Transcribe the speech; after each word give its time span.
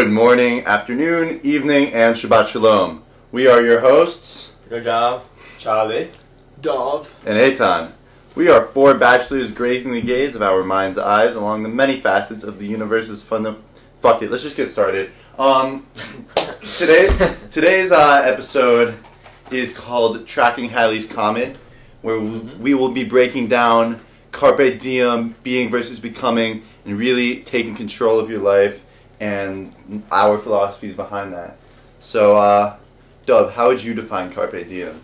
Good 0.00 0.12
morning, 0.12 0.64
afternoon, 0.64 1.40
evening, 1.42 1.92
and 1.92 2.16
Shabbat 2.16 2.48
Shalom. 2.48 3.02
We 3.32 3.46
are 3.46 3.60
your 3.60 3.80
hosts, 3.80 4.54
Good 4.70 4.84
job, 4.84 5.24
Charlie. 5.58 6.08
Dove. 6.58 7.14
and 7.26 7.36
Eitan. 7.36 7.92
We 8.34 8.48
are 8.48 8.62
four 8.64 8.94
bachelors 8.94 9.52
grazing 9.52 9.92
the 9.92 10.00
gaze 10.00 10.34
of 10.34 10.40
our 10.40 10.64
mind's 10.64 10.96
eyes 10.96 11.34
along 11.34 11.64
the 11.64 11.68
many 11.68 12.00
facets 12.00 12.44
of 12.44 12.58
the 12.58 12.66
universe's 12.66 13.22
funda- 13.22 13.58
Fuck 14.00 14.22
it, 14.22 14.30
let's 14.30 14.42
just 14.42 14.56
get 14.56 14.68
started. 14.70 15.10
Um, 15.38 15.86
today, 16.78 17.10
today's 17.50 17.92
uh, 17.92 18.22
episode 18.24 18.94
is 19.50 19.76
called 19.76 20.26
Tracking 20.26 20.70
Halley's 20.70 21.06
Comet, 21.06 21.58
where 22.00 22.16
w- 22.16 22.40
Mhm. 22.44 22.58
we 22.60 22.72
will 22.72 22.88
be 22.92 23.04
breaking 23.04 23.48
down 23.48 24.00
Carpe 24.32 24.78
Diem, 24.78 25.34
being 25.42 25.68
versus 25.70 26.00
becoming, 26.00 26.62
and 26.86 26.96
really 26.98 27.42
taking 27.42 27.74
control 27.74 28.18
of 28.18 28.30
your 28.30 28.40
life 28.40 28.82
and 29.20 30.02
our 30.10 30.38
philosophies 30.38 30.96
behind 30.96 31.32
that. 31.32 31.56
So, 32.00 32.36
uh, 32.36 32.76
Dove, 33.26 33.52
how 33.52 33.68
would 33.68 33.82
you 33.82 33.94
define 33.94 34.32
Carpe 34.32 34.66
Diem? 34.66 35.00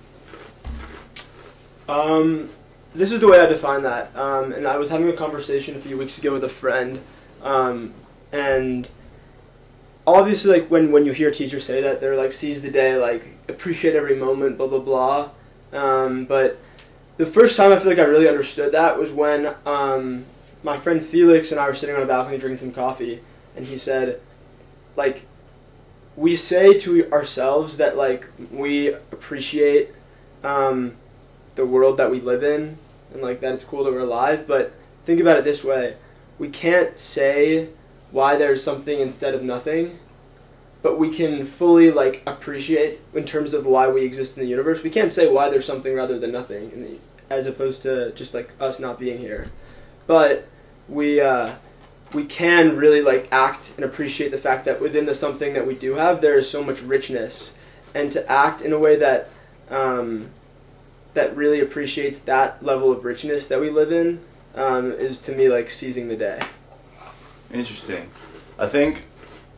Um, 1.88 2.51
this 2.95 3.12
is 3.12 3.21
the 3.21 3.29
way 3.29 3.38
I 3.38 3.47
define 3.47 3.83
that. 3.83 4.16
Um, 4.16 4.52
and 4.52 4.66
I 4.66 4.79
was 4.79 4.91
having 4.91 5.09
a 5.09 5.12
conversation 5.12 5.77
a 5.77 5.79
few 5.79 5.98
weeks 5.98 6.19
ago 6.19 6.33
with 6.33 6.43
a 6.43 6.48
friend, 6.48 7.01
um, 7.43 7.93
and 8.33 8.88
obviously, 10.07 10.60
like 10.60 10.71
when 10.71 10.91
when 10.91 11.05
you 11.05 11.12
hear 11.12 11.30
teachers 11.30 11.65
say 11.65 11.83
that, 11.83 12.01
they're 12.01 12.16
like 12.16 12.33
seize 12.33 12.62
the 12.62 12.71
day, 12.71 12.96
like 12.96 13.24
appreciate 13.48 13.95
every 13.95 14.16
moment, 14.16 14.57
blah 14.57 14.66
blah 14.66 14.80
blah. 14.80 15.30
Um, 15.73 16.24
but 16.24 16.59
the 17.18 17.27
first 17.27 17.57
time 17.57 17.73
I 17.73 17.79
feel 17.79 17.90
like 17.90 17.99
I 17.99 18.05
really 18.05 18.29
understood 18.29 18.73
that 18.73 18.99
was 18.99 19.12
when 19.12 19.55
um, 19.65 20.24
my 20.62 20.77
friend 20.77 21.05
Felix 21.05 21.52
and 21.52 21.60
I 21.60 21.68
were 21.68 21.74
sitting 21.74 21.95
on 21.95 22.02
a 22.02 22.07
balcony 22.07 22.38
drinking 22.38 22.59
some 22.59 22.73
coffee, 22.73 23.21
and 23.57 23.66
he 23.66 23.76
said, 23.76 24.21
like, 24.95 25.26
we 26.15 26.37
say 26.37 26.79
to 26.79 27.10
ourselves 27.10 27.79
that 27.79 27.96
like 27.96 28.29
we 28.51 28.88
appreciate. 28.88 29.90
Um, 30.45 30.96
the 31.57 31.66
world 31.66 31.96
that 31.96 32.10
we 32.10 32.21
live 32.21 32.45
in 32.45 32.79
and 33.12 33.23
like 33.23 33.40
that 33.40 33.52
it's 33.54 33.65
cool 33.65 33.82
that 33.84 33.93
we're 33.93 34.01
alive 34.01 34.46
but 34.46 34.73
think 35.04 35.21
about 35.21 35.38
it 35.38 35.45
this 35.45 35.65
way 35.65 35.96
we 36.38 36.49
can't 36.49 36.99
say 36.99 37.68
why 38.12 38.37
there's 38.37 38.62
something 38.62 39.01
instead 39.01 39.34
of 39.34 39.43
nothing 39.43 39.99
but 40.82 40.99
we 40.99 41.10
can 41.10 41.45
fully 41.45 41.90
like 41.90 42.23
appreciate 42.27 43.01
in 43.15 43.24
terms 43.24 43.54
of 43.54 43.66
why 43.66 43.88
we 43.88 44.04
exist 44.04 44.37
in 44.37 44.43
the 44.43 44.49
universe 44.49 44.82
we 44.82 44.90
can't 44.90 45.10
say 45.10 45.29
why 45.29 45.49
there's 45.49 45.66
something 45.66 45.95
rather 45.95 46.18
than 46.18 46.30
nothing 46.30 46.71
in 46.73 46.82
the, 46.82 46.99
as 47.30 47.46
opposed 47.46 47.82
to 47.82 48.12
just 48.12 48.34
like 48.34 48.52
us 48.60 48.79
not 48.79 49.01
being 49.01 49.18
here 49.18 49.51
but 50.07 50.46
we 50.88 51.21
uh 51.21 51.52
we 52.16 52.24
can 52.24 52.76
really 52.76 53.02
like 53.02 53.28
act 53.30 53.74
and 53.76 53.84
appreciate 53.84 54.30
the 54.30 54.38
fact 54.38 54.64
that 54.64 54.80
within 54.80 55.04
the 55.04 55.14
something 55.14 55.52
that 55.52 55.66
we 55.66 55.74
do 55.74 55.95
have 55.95 56.20
there 56.22 56.36
is 56.36 56.50
so 56.50 56.64
much 56.64 56.80
richness 56.80 57.52
and 57.95 58.10
to 58.10 58.26
act 58.30 58.62
in 58.62 58.72
a 58.72 58.78
way 58.78 58.96
that 58.96 59.30
um, 59.70 60.30
that 61.14 61.37
really 61.37 61.60
appreciates 61.60 62.18
that 62.20 62.62
level 62.64 62.90
of 62.90 63.04
richness 63.04 63.48
that 63.48 63.60
we 63.60 63.70
live 63.70 63.92
in 63.92 64.20
um, 64.54 64.92
is 64.92 65.19
to 65.20 65.32
me 65.32 65.48
like 65.48 65.70
seizing 65.70 66.09
the 66.09 66.16
day. 66.16 66.41
Interesting. 67.53 68.09
I 68.59 68.66
think 68.66 69.06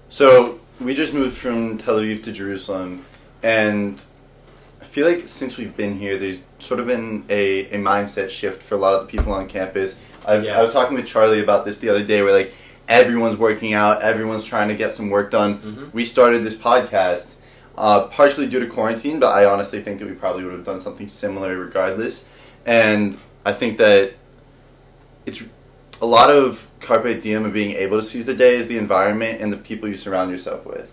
so. 0.08 0.60
We 0.80 0.94
just 0.94 1.12
moved 1.12 1.36
from 1.36 1.78
Tel 1.78 1.96
Aviv 1.96 2.22
to 2.24 2.32
Jerusalem, 2.32 3.04
and 3.42 4.02
feel 4.98 5.06
like 5.08 5.28
since 5.28 5.56
we've 5.56 5.76
been 5.76 5.96
here, 5.96 6.18
there's 6.18 6.38
sort 6.58 6.80
of 6.80 6.86
been 6.86 7.24
a, 7.28 7.66
a 7.70 7.78
mindset 7.78 8.30
shift 8.30 8.64
for 8.64 8.74
a 8.74 8.78
lot 8.78 8.94
of 8.94 9.06
the 9.06 9.06
people 9.06 9.32
on 9.32 9.46
campus. 9.46 9.96
I've, 10.26 10.42
Yeah. 10.42 10.58
I 10.58 10.62
was 10.62 10.72
talking 10.72 10.96
with 10.96 11.06
Charlie 11.06 11.40
about 11.40 11.64
this 11.64 11.78
the 11.78 11.88
other 11.88 12.02
day, 12.02 12.20
where 12.20 12.32
like 12.32 12.52
everyone's 12.88 13.36
working 13.36 13.74
out, 13.74 14.02
everyone's 14.02 14.44
trying 14.44 14.68
to 14.68 14.74
get 14.74 14.92
some 14.92 15.08
work 15.10 15.30
done. 15.30 15.58
Mhm. 15.58 15.94
We 15.94 16.04
started 16.04 16.42
this 16.42 16.56
podcast 16.56 17.34
uh, 17.76 18.08
partially 18.08 18.48
due 18.48 18.58
to 18.58 18.66
quarantine, 18.66 19.20
but 19.20 19.28
I 19.28 19.44
honestly 19.44 19.80
think 19.80 20.00
that 20.00 20.08
we 20.08 20.14
probably 20.14 20.42
would 20.42 20.52
have 20.54 20.64
done 20.64 20.80
something 20.80 21.06
similar 21.06 21.56
regardless. 21.56 22.26
And 22.66 23.18
I 23.46 23.52
think 23.52 23.78
that 23.78 24.14
it's 25.26 25.44
a 26.02 26.06
lot 26.06 26.28
of 26.28 26.66
carpe 26.80 27.20
diem 27.22 27.44
and 27.44 27.54
being 27.54 27.70
able 27.76 28.00
to 28.00 28.02
seize 28.02 28.26
the 28.26 28.34
day 28.34 28.56
is 28.56 28.66
the 28.66 28.78
environment 28.78 29.40
and 29.40 29.52
the 29.52 29.58
people 29.58 29.88
you 29.88 29.94
surround 29.94 30.32
yourself 30.32 30.66
with. 30.66 30.92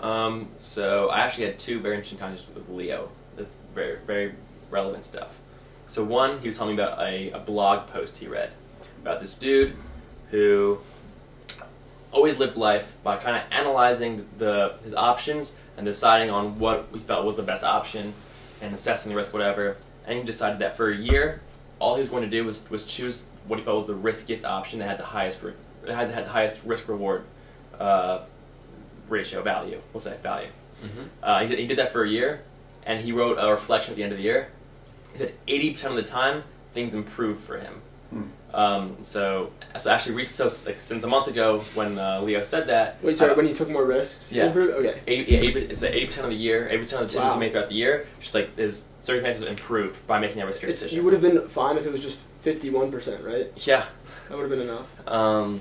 Um, 0.00 0.48
so 0.62 1.10
I 1.10 1.20
actually 1.26 1.44
had 1.44 1.58
two 1.58 1.78
very 1.80 1.96
interesting 1.96 2.18
conversations 2.18 2.54
with 2.56 2.70
Leo. 2.70 3.10
That's 3.38 3.56
very 3.74 3.98
very 4.06 4.34
relevant 4.70 5.04
stuff. 5.04 5.40
So 5.86 6.04
one, 6.04 6.40
he 6.40 6.48
was 6.48 6.58
telling 6.58 6.76
me 6.76 6.82
about 6.82 7.00
a, 7.00 7.30
a 7.30 7.38
blog 7.38 7.88
post 7.88 8.18
he 8.18 8.26
read 8.26 8.50
about 9.00 9.20
this 9.20 9.34
dude 9.34 9.74
who 10.30 10.78
always 12.12 12.38
lived 12.38 12.56
life 12.56 12.96
by 13.02 13.16
kind 13.16 13.36
of 13.36 13.42
analyzing 13.50 14.26
the 14.38 14.74
his 14.84 14.94
options 14.94 15.56
and 15.76 15.86
deciding 15.86 16.30
on 16.30 16.58
what 16.58 16.88
he 16.92 16.98
felt 16.98 17.24
was 17.24 17.36
the 17.36 17.42
best 17.42 17.64
option 17.64 18.12
and 18.60 18.74
assessing 18.74 19.10
the 19.10 19.16
risk, 19.16 19.32
whatever. 19.32 19.76
And 20.06 20.18
he 20.18 20.24
decided 20.24 20.58
that 20.58 20.76
for 20.76 20.90
a 20.90 20.96
year, 20.96 21.40
all 21.78 21.94
he 21.94 22.00
was 22.00 22.08
going 22.08 22.24
to 22.24 22.30
do 22.30 22.44
was, 22.44 22.68
was 22.70 22.86
choose 22.86 23.24
what 23.46 23.58
he 23.58 23.64
felt 23.64 23.76
was 23.78 23.86
the 23.86 23.94
riskiest 23.94 24.44
option 24.44 24.80
that 24.80 24.88
had 24.88 24.98
the 24.98 25.04
highest 25.04 25.42
that 25.42 25.94
had, 25.94 26.10
had 26.10 26.24
the 26.26 26.30
highest 26.30 26.64
risk 26.64 26.88
reward 26.88 27.24
uh, 27.78 28.20
ratio 29.08 29.42
value. 29.42 29.80
We'll 29.92 30.00
say 30.00 30.16
value. 30.22 30.50
Uh, 31.22 31.46
he, 31.46 31.56
he 31.56 31.66
did 31.66 31.78
that 31.78 31.92
for 31.92 32.02
a 32.04 32.08
year, 32.08 32.42
and 32.88 33.00
he 33.04 33.12
wrote 33.12 33.36
a 33.38 33.48
reflection 33.50 33.92
at 33.92 33.96
the 33.96 34.02
end 34.02 34.10
of 34.12 34.18
the 34.18 34.24
year. 34.24 34.48
He 35.12 35.18
said 35.18 35.34
eighty 35.46 35.70
percent 35.72 35.96
of 35.96 36.04
the 36.04 36.10
time 36.10 36.42
things 36.72 36.94
improved 36.94 37.40
for 37.40 37.58
him. 37.58 37.74
Hmm. 38.10 38.22
Um, 38.54 38.96
so, 39.02 39.50
so 39.78 39.90
actually, 39.90 40.14
re- 40.14 40.24
so 40.24 40.44
like, 40.66 40.80
since 40.80 41.04
a 41.04 41.06
month 41.06 41.26
ago 41.28 41.58
when 41.74 41.98
uh, 41.98 42.22
Leo 42.22 42.40
said 42.40 42.66
that, 42.68 42.96
Wait, 43.02 43.18
sorry, 43.18 43.32
uh, 43.32 43.34
when 43.34 43.46
he 43.46 43.52
took 43.52 43.68
more 43.68 43.84
risks? 43.84 44.32
Yeah. 44.32 44.46
Improve? 44.46 44.70
Okay. 44.76 45.00
80, 45.06 45.32
yeah, 45.32 45.38
80, 45.40 45.60
it's 45.66 45.82
eighty 45.82 46.06
percent 46.06 46.24
of 46.24 46.30
the 46.30 46.36
year, 46.38 46.66
eighty 46.68 46.78
percent 46.78 47.02
of 47.02 47.08
the 47.08 47.12
decisions 47.12 47.28
Wow. 47.30 47.34
you 47.34 47.40
make 47.40 47.52
throughout 47.52 47.68
the 47.68 47.74
year, 47.74 48.06
just 48.20 48.34
like 48.34 48.56
his 48.56 48.86
circumstances 49.02 49.44
improved 49.44 50.06
by 50.06 50.18
making 50.18 50.38
that 50.38 50.46
riskier 50.46 50.66
decision. 50.66 50.96
you 50.96 51.04
would 51.04 51.12
have 51.12 51.22
been 51.22 51.46
fine 51.48 51.76
if 51.76 51.84
it 51.86 51.92
was 51.92 52.00
just 52.02 52.18
51%, 52.44 53.24
right? 53.24 53.52
yeah, 53.66 53.84
That 54.28 54.36
would 54.38 54.42
have 54.42 54.50
been 54.50 54.62
enough. 54.68 55.08
um, 55.08 55.60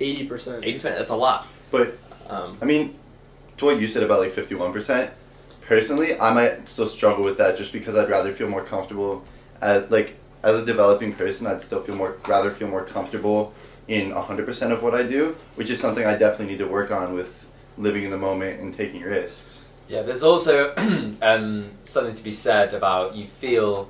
80%. 0.00 0.02
eighty 0.02 0.26
percent. 0.26 0.96
That's 0.96 1.10
a 1.10 1.16
lot. 1.16 1.46
But 1.70 1.98
Um, 2.28 2.56
I 2.62 2.64
mean, 2.64 2.94
to 3.58 3.66
what 3.66 3.78
you 3.80 3.86
said 3.88 4.02
about 4.02 4.20
like 4.20 4.30
fifty 4.32 4.54
one 4.54 4.72
percent, 4.72 5.12
personally, 5.66 6.18
I 6.18 6.32
might 6.32 6.68
still 6.68 6.86
struggle 6.86 7.24
with 7.24 7.38
that 7.38 7.56
just 7.56 7.72
because 7.72 7.96
I'd 7.96 8.08
rather 8.10 8.32
feel 8.32 8.48
more 8.48 8.64
comfortable 8.64 9.24
as 9.60 9.90
like 9.90 10.16
as 10.42 10.62
a 10.62 10.64
developing 10.64 11.12
person. 11.14 11.46
I'd 11.46 11.62
still 11.62 11.82
feel 11.82 11.96
more 11.96 12.16
rather 12.26 12.50
feel 12.50 12.68
more 12.68 12.84
comfortable 12.84 13.52
in 13.88 14.10
hundred 14.12 14.46
percent 14.46 14.72
of 14.72 14.82
what 14.82 14.94
I 14.94 15.02
do, 15.02 15.36
which 15.56 15.70
is 15.70 15.80
something 15.80 16.04
I 16.06 16.16
definitely 16.16 16.46
need 16.54 16.58
to 16.58 16.66
work 16.68 16.90
on 16.90 17.14
with 17.14 17.46
living 17.76 18.04
in 18.04 18.10
the 18.10 18.18
moment 18.18 18.60
and 18.60 18.72
taking 18.72 19.02
risks. 19.02 19.64
Yeah, 19.88 20.02
there's 20.02 20.22
also 20.22 20.74
um, 21.22 21.70
something 21.84 22.14
to 22.14 22.24
be 22.24 22.30
said 22.30 22.72
about 22.72 23.14
you 23.14 23.26
feel 23.26 23.88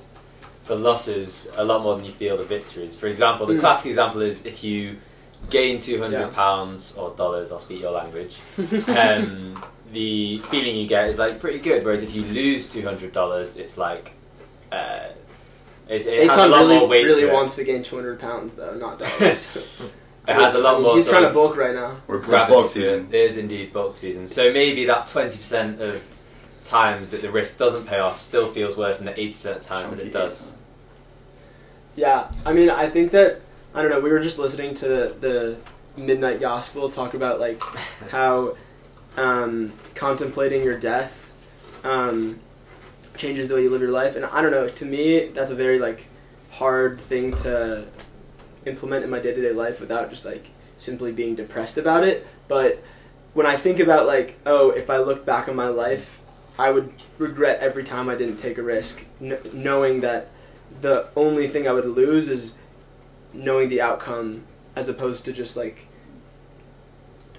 the 0.67 0.75
losses 0.75 1.49
a 1.57 1.65
lot 1.65 1.83
more 1.83 1.95
than 1.95 2.05
you 2.05 2.13
feel 2.13 2.37
the 2.37 2.45
victories. 2.45 2.97
For 2.97 3.07
example, 3.07 3.47
the 3.47 3.55
Mm. 3.55 3.61
classic 3.61 3.87
example 3.87 4.23
is 4.23 4.47
if 4.47 4.65
you 4.65 4.97
gain 5.51 5.79
two 5.79 5.99
hundred 6.01 6.21
Yeah. 6.21 6.27
pounds 6.29 6.97
or 6.97 7.11
dollars, 7.15 7.53
I'll 7.53 7.59
speak 7.59 7.81
your 7.81 7.93
language. 7.93 8.39
Um, 8.89 9.63
the 9.95 10.39
feeling 10.51 10.77
you 10.77 10.87
get 10.87 11.09
is 11.09 11.19
like 11.19 11.41
pretty 11.41 11.61
good. 11.61 11.85
Whereas 11.85 12.03
if 12.03 12.15
you 12.15 12.23
lose 12.25 12.69
two 12.69 12.83
hundred 12.83 13.13
dollars, 13.13 13.57
it's 13.57 13.79
like 13.79 14.13
uh, 14.71 15.09
it's, 15.89 16.07
it 16.07 16.29
has 16.29 16.39
a 16.39 16.43
Eitan 16.43 16.51
lot 16.51 16.59
really, 16.61 16.79
more 16.79 16.89
weight 16.89 17.05
really 17.05 17.23
to 17.23 17.29
it. 17.29 17.33
wants 17.33 17.57
to 17.57 17.65
gain 17.65 17.83
200 17.83 18.19
pounds, 18.19 18.55
though, 18.55 18.75
not 18.77 18.99
dollars. 18.99 19.57
It 20.27 20.33
has 20.33 20.55
a 20.55 20.59
lot 20.59 20.71
I 20.71 20.79
mean, 20.79 20.83
more. 20.85 20.95
He's 20.95 21.07
trying 21.07 21.25
to 21.25 21.35
bulk 21.35 21.55
right 21.59 21.75
now. 21.75 21.99
We're 22.07 22.17
it's 22.17 22.27
gravity 22.27 22.53
bulk 22.53 22.67
to 22.69 22.73
season. 22.73 23.09
It 23.13 23.15
is 23.15 23.37
indeed 23.37 23.75
bulk 23.75 23.95
season. 23.95 24.27
So 24.27 24.51
maybe 24.55 24.87
that 24.87 25.07
twenty 25.07 25.37
percent 25.37 25.83
of 25.83 26.03
times 26.63 27.11
that 27.11 27.21
the 27.21 27.31
risk 27.31 27.59
doesn't 27.59 27.85
pay 27.85 27.99
off 27.99 28.19
still 28.19 28.47
feels 28.49 28.75
worse 28.75 28.97
than 28.97 29.05
the 29.05 29.21
eighty 29.21 29.35
percent 29.35 29.57
of 29.57 29.63
times 29.63 29.91
that 29.91 30.01
it 30.01 30.15
does. 30.15 30.57
Yeah, 31.95 32.33
I 32.47 32.55
mean, 32.55 32.71
I 32.71 32.89
think 32.89 33.11
that 33.11 33.43
I 33.75 33.83
don't 33.83 33.91
know. 33.91 34.01
We 34.01 34.09
were 34.09 34.21
just 34.21 34.39
listening 34.39 34.73
to 34.77 34.87
the 34.87 35.59
Midnight 35.95 36.41
Gospel 36.41 36.89
talk 36.89 37.13
about 37.13 37.39
like 37.39 37.61
how 38.11 38.57
um, 39.17 39.73
contemplating 39.95 40.63
your 40.63 40.79
death 40.79 41.31
um, 41.85 42.41
changes 43.17 43.49
the 43.49 43.55
way 43.55 43.63
you 43.63 43.71
live 43.71 43.81
your 43.81 43.91
life, 43.91 44.17
and 44.17 44.25
I 44.25 44.43
don't 44.43 44.51
know. 44.51 44.69
To 44.69 44.85
me, 44.85 45.29
that's 45.29 45.51
a 45.51 45.55
very 45.55 45.79
like 45.79 46.09
hard 46.51 47.01
thing 47.01 47.33
to 47.33 47.87
implement 48.67 49.05
in 49.05 49.11
my 49.11 49.21
day 49.21 49.35
to 49.35 49.41
day 49.41 49.53
life 49.53 49.81
without 49.81 50.11
just 50.11 50.25
like 50.25 50.51
simply 50.79 51.13
being 51.13 51.35
depressed 51.35 51.79
about 51.79 52.05
it. 52.05 52.27
But 52.49 52.83
when 53.35 53.47
I 53.47 53.57
think 53.57 53.81
about 53.81 54.07
like, 54.07 54.39
oh, 54.47 54.71
if 54.71 54.91
I 54.91 54.99
look 54.99 55.25
back 55.25 55.49
on 55.49 55.57
my 55.57 55.69
life, 55.69 56.23
I 56.59 56.71
would 56.71 56.93
regret 57.19 57.61
every 57.61 57.85
time 57.85 58.09
I 58.09 58.15
didn't 58.15 58.37
take 58.37 58.59
a 58.59 58.63
risk, 58.63 59.05
kn- 59.19 59.41
knowing 59.53 60.01
that 60.01 60.29
the 60.81 61.09
only 61.17 61.49
thing 61.49 61.67
I 61.67 61.73
would 61.73 61.87
lose 61.87 62.29
is 62.29 62.55
knowing 63.33 63.69
the 63.69 63.81
outcome 63.81 64.45
as 64.77 64.89
opposed 64.89 65.25
to 65.25 65.33
just 65.33 65.57
like 65.57 65.89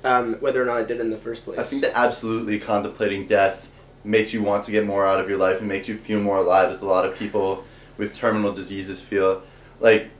um, 0.05 0.35
whether 0.35 0.61
or 0.61 0.65
not 0.65 0.77
I 0.77 0.83
did 0.83 0.99
in 0.99 1.09
the 1.09 1.17
first 1.17 1.43
place. 1.43 1.59
I 1.59 1.63
think 1.63 1.81
that 1.81 1.93
absolutely 1.95 2.59
contemplating 2.59 3.25
death 3.27 3.71
makes 4.03 4.33
you 4.33 4.43
want 4.43 4.63
to 4.65 4.71
get 4.71 4.85
more 4.85 5.05
out 5.05 5.19
of 5.19 5.27
your 5.27 5.37
life 5.37 5.59
and 5.59 5.67
makes 5.67 5.89
you 5.89 5.95
feel 5.95 6.21
more 6.21 6.37
alive, 6.37 6.69
as 6.69 6.81
a 6.81 6.85
lot 6.85 7.05
of 7.05 7.17
people 7.17 7.63
with 7.97 8.15
terminal 8.15 8.53
diseases 8.53 9.01
feel. 9.01 9.41
Like, 9.79 10.11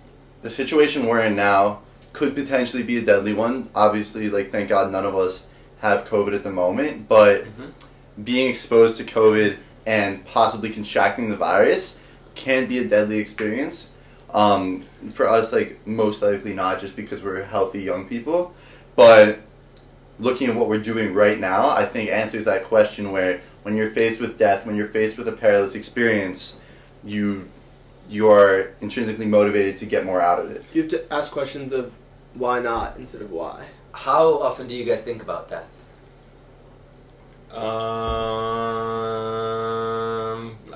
the 0.42 0.50
situation 0.50 1.06
we're 1.06 1.22
in 1.22 1.36
now 1.36 1.82
could 2.14 2.36
potentially 2.36 2.82
be 2.84 2.98
a 2.98 3.02
deadly 3.02 3.34
one. 3.34 3.70
Obviously, 3.76 4.30
like, 4.30 4.52
thank 4.52 4.70
God 4.70 4.92
none 4.92 5.06
of 5.06 5.16
us 5.16 5.48
have 5.82 6.06
COVID 6.06 6.34
at 6.34 6.44
the 6.44 6.52
moment, 6.52 7.08
but 7.08 7.44
Mhm. 7.44 7.72
being 8.24 8.50
exposed 8.50 8.98
to 8.98 9.04
COVID 9.04 9.58
and 9.86 10.26
possibly 10.26 10.72
contracting 10.72 11.30
the 11.30 11.36
virus 11.36 12.00
can 12.34 12.66
be 12.66 12.80
a 12.80 12.86
deadly 12.86 13.20
experience. 13.20 13.92
Um, 14.34 14.84
for 15.14 15.30
us, 15.30 15.54
like 15.54 15.86
most 15.86 16.22
likely 16.22 16.54
not, 16.54 16.80
just 16.80 16.96
because 16.96 17.24
we're 17.24 17.44
healthy 17.44 17.82
young 17.82 18.06
people, 18.06 18.54
but 18.96 19.40
looking 20.20 20.50
at 20.50 20.56
what 20.56 20.68
we're 20.68 20.80
doing 20.80 21.14
right 21.14 21.40
now, 21.40 21.70
I 21.70 21.86
think 21.86 22.10
answers 22.10 22.46
that 22.46 22.64
question. 22.64 23.12
Where 23.12 23.42
when 23.64 23.76
you're 23.76 23.92
faced 23.92 24.20
with 24.22 24.38
death, 24.38 24.66
when 24.66 24.76
you're 24.76 24.88
faced 24.88 25.18
with 25.18 25.28
a 25.28 25.34
perilous 25.34 25.76
experience, 25.76 26.60
you 27.04 27.50
you 28.10 28.30
are 28.30 28.74
intrinsically 28.82 29.26
motivated 29.26 29.78
to 29.78 29.86
get 29.86 30.06
more 30.06 30.22
out 30.22 30.40
of 30.40 30.52
it. 30.52 30.64
You 30.74 30.82
have 30.82 30.92
to 30.92 31.14
ask 31.14 31.32
questions 31.32 31.74
of 31.74 31.94
why 32.34 32.60
not 32.60 32.98
instead 32.98 33.22
of 33.22 33.32
why. 33.32 33.66
How 33.94 34.40
often 34.42 34.68
do 34.68 34.76
you 34.76 34.84
guys 34.84 35.02
think 35.02 35.24
about 35.24 35.50
death? 35.50 35.68
Um, 37.52 37.62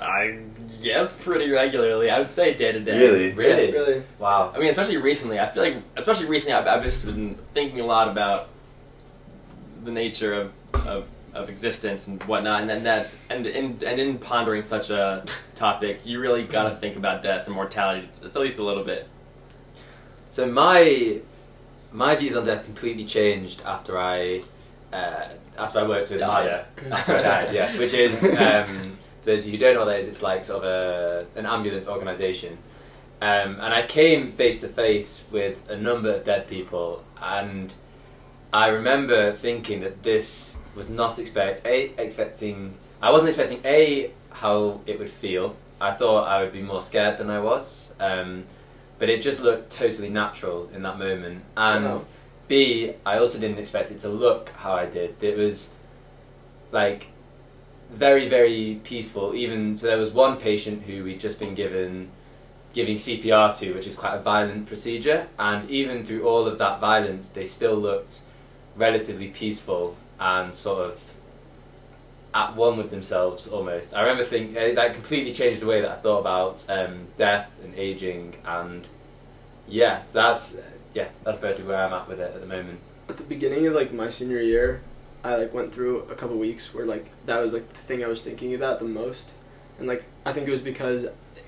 I 0.00 0.38
guess 0.82 1.12
pretty 1.12 1.50
regularly. 1.50 2.10
I 2.10 2.18
would 2.18 2.26
say 2.26 2.54
day 2.54 2.72
to 2.72 2.80
day. 2.80 2.98
Really? 2.98 3.32
Really? 3.32 3.64
Yes. 3.64 3.72
Really? 3.72 4.02
Wow. 4.18 4.52
I 4.54 4.58
mean, 4.58 4.70
especially 4.70 4.96
recently. 4.96 5.38
I 5.38 5.48
feel 5.50 5.62
like, 5.62 5.76
especially 5.96 6.26
recently, 6.26 6.54
I've, 6.54 6.66
I've 6.66 6.82
just 6.82 7.04
been 7.04 7.34
thinking 7.52 7.80
a 7.80 7.86
lot 7.86 8.08
about 8.08 8.48
the 9.84 9.90
nature 9.90 10.34
of 10.34 10.52
of, 10.86 11.08
of 11.34 11.48
existence 11.48 12.06
and 12.06 12.22
whatnot, 12.24 12.60
and 12.60 12.70
then 12.70 12.84
that, 12.84 13.08
and 13.28 13.46
in 13.46 13.78
and 13.86 14.00
in 14.00 14.18
pondering 14.18 14.62
such 14.62 14.90
a 14.90 15.24
topic, 15.54 16.00
you 16.04 16.20
really 16.20 16.44
got 16.44 16.64
to 16.64 16.70
think 16.70 16.96
about 16.96 17.22
death 17.22 17.46
and 17.46 17.54
mortality, 17.54 18.08
just 18.22 18.36
at 18.36 18.42
least 18.42 18.58
a 18.58 18.64
little 18.64 18.84
bit. 18.84 19.08
So 20.28 20.46
my 20.46 21.20
my 21.92 22.14
views 22.14 22.36
on 22.36 22.44
death 22.44 22.64
completely 22.64 23.04
changed 23.04 23.62
after 23.64 23.98
I 23.98 24.44
uh, 24.92 25.28
after 25.58 25.80
I 25.80 25.82
worked 25.86 26.10
with 26.10 26.20
Died. 26.20 26.66
Maya. 26.78 26.92
After 26.92 27.16
I 27.16 27.22
died, 27.22 27.54
yes, 27.54 27.76
which 27.76 27.94
is 27.94 28.24
um, 28.24 28.96
for 29.20 29.26
those 29.26 29.40
of 29.40 29.46
you 29.46 29.52
who 29.52 29.58
don't 29.58 29.74
know 29.74 29.80
what 29.80 29.86
that 29.86 29.98
is, 29.98 30.08
it's 30.08 30.22
like 30.22 30.42
sort 30.44 30.64
of 30.64 30.70
a 30.70 31.26
an 31.38 31.46
ambulance 31.46 31.86
organisation. 31.86 32.58
Um, 33.22 33.60
and 33.60 33.74
I 33.74 33.84
came 33.84 34.32
face 34.32 34.60
to 34.62 34.68
face 34.68 35.24
with 35.30 35.68
a 35.68 35.76
number 35.76 36.14
of 36.14 36.24
dead 36.24 36.48
people, 36.48 37.04
and 37.20 37.72
I 38.52 38.68
remember 38.68 39.32
thinking 39.32 39.80
that 39.80 40.02
this 40.02 40.56
was 40.74 40.90
not 40.90 41.18
expect 41.18 41.64
a 41.64 41.92
expecting. 42.02 42.74
I 43.00 43.10
wasn't 43.10 43.30
expecting 43.30 43.60
a 43.64 44.10
how 44.30 44.80
it 44.86 44.98
would 44.98 45.10
feel. 45.10 45.56
I 45.80 45.92
thought 45.92 46.28
I 46.28 46.42
would 46.42 46.52
be 46.52 46.62
more 46.62 46.80
scared 46.80 47.18
than 47.18 47.30
I 47.30 47.40
was. 47.40 47.94
Um, 48.00 48.44
but 48.98 49.08
it 49.08 49.22
just 49.22 49.40
looked 49.40 49.70
totally 49.70 50.10
natural 50.10 50.68
in 50.74 50.82
that 50.82 50.98
moment. 50.98 51.42
And 51.56 51.84
Wow. 51.84 52.04
B, 52.48 52.94
I 53.06 53.18
also 53.18 53.38
didn't 53.40 53.58
expect 53.58 53.90
it 53.90 53.98
to 54.00 54.08
look 54.08 54.50
how 54.50 54.72
I 54.72 54.86
did. 54.86 55.22
It 55.22 55.36
was 55.36 55.70
like 56.70 57.06
very, 57.90 58.28
very 58.28 58.80
peaceful. 58.84 59.34
Even 59.34 59.78
so, 59.78 59.86
there 59.86 59.96
was 59.96 60.10
one 60.10 60.36
patient 60.36 60.84
who 60.84 61.04
we'd 61.04 61.20
just 61.20 61.40
been 61.40 61.54
given 61.54 62.10
giving 62.72 62.96
CPR 62.96 63.56
to, 63.58 63.72
which 63.74 63.86
is 63.86 63.96
quite 63.96 64.14
a 64.14 64.20
violent 64.20 64.66
procedure. 64.66 65.26
And 65.38 65.68
even 65.70 66.04
through 66.04 66.24
all 66.28 66.46
of 66.46 66.58
that 66.58 66.80
violence, 66.80 67.28
they 67.28 67.46
still 67.46 67.74
looked 67.74 68.20
relatively 68.76 69.28
peaceful 69.28 69.96
and 70.18 70.54
sort 70.54 70.86
of 70.86 71.14
at 72.32 72.54
one 72.54 72.76
with 72.76 72.90
themselves 72.90 73.48
almost. 73.48 73.94
I 73.94 74.02
remember 74.02 74.24
think 74.24 74.56
uh, 74.56 74.72
that 74.74 74.94
completely 74.94 75.32
changed 75.32 75.62
the 75.62 75.66
way 75.66 75.80
that 75.80 75.90
I 75.90 75.96
thought 75.96 76.20
about 76.20 76.68
um, 76.70 77.08
death 77.16 77.56
and 77.64 77.74
aging, 77.74 78.36
and 78.44 78.88
yeah, 79.66 80.02
so 80.02 80.22
that's 80.22 80.60
yeah, 80.94 81.08
that's 81.24 81.38
basically 81.38 81.70
where 81.70 81.84
I'm 81.84 81.92
at 81.92 82.08
with 82.08 82.20
it 82.20 82.34
at 82.34 82.40
the 82.40 82.46
moment. 82.46 82.80
At 83.08 83.16
the 83.16 83.24
beginning 83.24 83.66
of 83.66 83.74
like 83.74 83.92
my 83.92 84.08
senior 84.08 84.40
year, 84.40 84.82
I 85.24 85.36
like 85.36 85.52
went 85.52 85.74
through 85.74 86.02
a 86.02 86.14
couple 86.14 86.36
weeks 86.38 86.72
where 86.72 86.86
like 86.86 87.10
that 87.26 87.40
was 87.40 87.52
like 87.52 87.68
the 87.68 87.78
thing 87.78 88.04
I 88.04 88.08
was 88.08 88.22
thinking 88.22 88.54
about 88.54 88.78
the 88.78 88.86
most, 88.86 89.34
and 89.78 89.88
like 89.88 90.04
I 90.24 90.32
think 90.32 90.46
it 90.46 90.50
was 90.50 90.62
because 90.62 91.06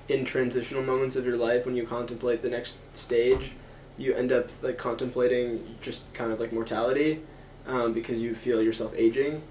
in 0.09 0.25
transitional 0.25 0.83
moments 0.83 1.15
of 1.15 1.25
your 1.25 1.37
life 1.37 1.65
when 1.65 1.75
you 1.75 1.87
contemplate 1.87 2.41
the 2.41 2.49
next 2.49 2.77
stage, 2.95 3.53
you 3.97 4.13
end 4.13 4.31
up 4.31 4.49
like 4.61 4.77
contemplating 4.77 5.77
just 5.81 6.11
kind 6.13 6.31
of 6.31 6.39
like 6.39 6.51
mortality, 6.51 7.21
um, 7.67 7.93
because 7.93 8.21
you 8.21 8.35
feel 8.35 8.61
yourself 8.61 8.93
aging, 8.95 9.43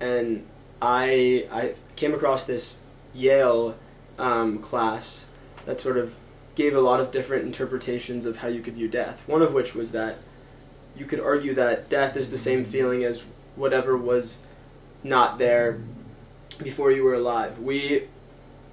and 0.00 0.46
I 0.80 1.46
I 1.50 1.74
came 1.96 2.14
across 2.14 2.44
this 2.44 2.76
Yale 3.14 3.76
um, 4.18 4.58
class 4.58 5.26
that 5.66 5.80
sort 5.80 5.98
of 5.98 6.14
gave 6.54 6.74
a 6.74 6.80
lot 6.80 7.00
of 7.00 7.10
different 7.10 7.44
interpretations 7.44 8.26
of 8.26 8.38
how 8.38 8.48
you 8.48 8.60
could 8.60 8.74
view 8.74 8.88
death. 8.88 9.22
One 9.26 9.42
of 9.42 9.52
which 9.52 9.74
was 9.74 9.92
that 9.92 10.16
you 10.96 11.04
could 11.06 11.20
argue 11.20 11.54
that 11.54 11.88
death 11.88 12.16
is 12.16 12.30
the 12.30 12.38
same 12.38 12.64
feeling 12.64 13.04
as 13.04 13.24
whatever 13.56 13.96
was 13.96 14.38
not 15.02 15.38
there 15.38 15.80
before 16.62 16.90
you 16.90 17.04
were 17.04 17.14
alive. 17.14 17.58
We 17.58 18.08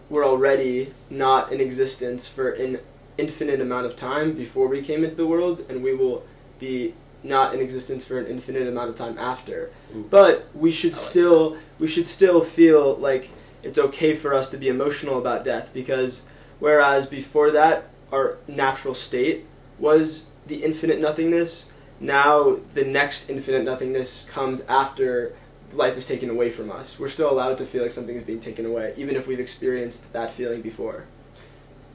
were 0.09 0.25
already 0.25 0.93
not 1.09 1.51
in 1.51 1.61
existence 1.61 2.27
for 2.27 2.49
an 2.49 2.79
infinite 3.17 3.61
amount 3.61 3.85
of 3.85 3.95
time 3.95 4.33
before 4.33 4.67
we 4.67 4.81
came 4.81 5.03
into 5.03 5.15
the 5.15 5.27
world, 5.27 5.65
and 5.69 5.83
we 5.83 5.93
will 5.93 6.23
be 6.59 6.93
not 7.23 7.53
in 7.53 7.59
existence 7.59 8.05
for 8.05 8.19
an 8.19 8.27
infinite 8.27 8.67
amount 8.67 8.89
of 8.89 8.95
time 8.95 9.17
after. 9.17 9.71
Ooh. 9.95 10.05
But 10.09 10.47
we 10.53 10.71
should 10.71 10.93
like 10.93 11.01
still 11.01 11.57
we 11.79 11.87
should 11.87 12.07
still 12.07 12.43
feel 12.43 12.95
like 12.95 13.29
it's 13.63 13.79
okay 13.79 14.13
for 14.13 14.33
us 14.33 14.49
to 14.49 14.57
be 14.57 14.69
emotional 14.69 15.17
about 15.17 15.43
death 15.43 15.71
because 15.73 16.23
whereas 16.59 17.05
before 17.05 17.51
that 17.51 17.89
our 18.11 18.37
natural 18.47 18.93
state 18.93 19.45
was 19.79 20.25
the 20.45 20.63
infinite 20.63 20.99
nothingness, 20.99 21.65
now 21.99 22.57
the 22.73 22.85
next 22.85 23.29
infinite 23.29 23.65
nothingness 23.65 24.25
comes 24.29 24.61
after 24.63 25.35
life 25.73 25.97
is 25.97 26.05
taken 26.05 26.29
away 26.29 26.49
from 26.49 26.71
us. 26.71 26.97
We're 26.97 27.09
still 27.09 27.29
allowed 27.29 27.57
to 27.57 27.65
feel 27.65 27.81
like 27.81 27.91
something 27.91 28.15
is 28.15 28.23
being 28.23 28.39
taken 28.39 28.65
away, 28.65 28.93
even 28.95 29.15
if 29.15 29.27
we've 29.27 29.39
experienced 29.39 30.13
that 30.13 30.31
feeling 30.31 30.61
before. 30.61 31.05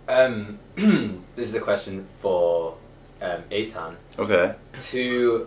Um, 0.08 0.58
this 0.76 1.46
is 1.48 1.54
a 1.54 1.60
question 1.60 2.06
for 2.20 2.76
um, 3.20 3.42
Eitan. 3.50 3.96
Okay. 4.18 4.54
To 4.78 5.46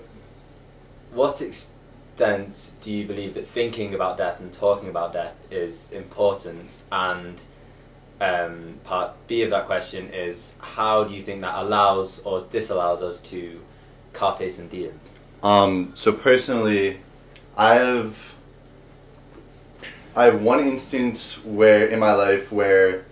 what 1.11 1.41
extent 1.41 2.71
do 2.81 2.91
you 2.91 3.05
believe 3.05 3.33
that 3.33 3.47
thinking 3.47 3.93
about 3.93 4.17
death 4.17 4.39
and 4.39 4.51
talking 4.51 4.89
about 4.89 5.13
death 5.13 5.35
is 5.51 5.91
important? 5.91 6.77
And 6.91 7.43
um, 8.21 8.79
part 8.83 9.13
B 9.27 9.41
of 9.43 9.49
that 9.49 9.65
question 9.65 10.09
is 10.09 10.55
how 10.59 11.03
do 11.03 11.13
you 11.13 11.21
think 11.21 11.41
that 11.41 11.55
allows 11.57 12.19
or 12.23 12.41
disallows 12.49 13.01
us 13.01 13.19
to 13.23 13.61
carpe 14.13 14.49
some 14.49 14.67
diem? 14.67 14.99
Um, 15.43 15.91
so 15.93 16.11
personally, 16.11 16.99
I 17.57 17.75
have 17.75 18.33
I 20.15 20.25
have 20.25 20.41
one 20.41 20.59
instance 20.61 21.43
where 21.43 21.85
in 21.85 21.99
my 21.99 22.13
life 22.13 22.51
where 22.51 23.04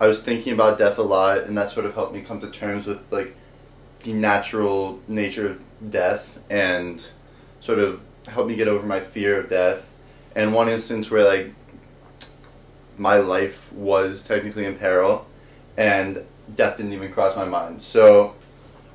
I 0.00 0.06
was 0.06 0.22
thinking 0.22 0.54
about 0.54 0.78
death 0.78 0.98
a 0.98 1.02
lot, 1.02 1.40
and 1.40 1.56
that 1.58 1.70
sort 1.70 1.84
of 1.84 1.94
helped 1.94 2.14
me 2.14 2.22
come 2.22 2.40
to 2.40 2.50
terms 2.50 2.86
with 2.86 3.12
like 3.12 3.36
the 4.00 4.14
natural 4.14 4.98
nature 5.06 5.50
of 5.50 5.90
death, 5.90 6.42
and 6.48 7.02
sort 7.60 7.78
of 7.78 8.00
helped 8.26 8.48
me 8.48 8.56
get 8.56 8.66
over 8.66 8.86
my 8.86 8.98
fear 8.98 9.38
of 9.38 9.50
death. 9.50 9.92
And 10.34 10.54
one 10.54 10.68
instance 10.68 11.10
where 11.10 11.24
like 11.24 11.52
my 12.96 13.18
life 13.18 13.72
was 13.74 14.26
technically 14.26 14.64
in 14.64 14.76
peril, 14.76 15.26
and 15.76 16.24
death 16.54 16.78
didn't 16.78 16.94
even 16.94 17.12
cross 17.12 17.36
my 17.36 17.44
mind. 17.44 17.82
So 17.82 18.34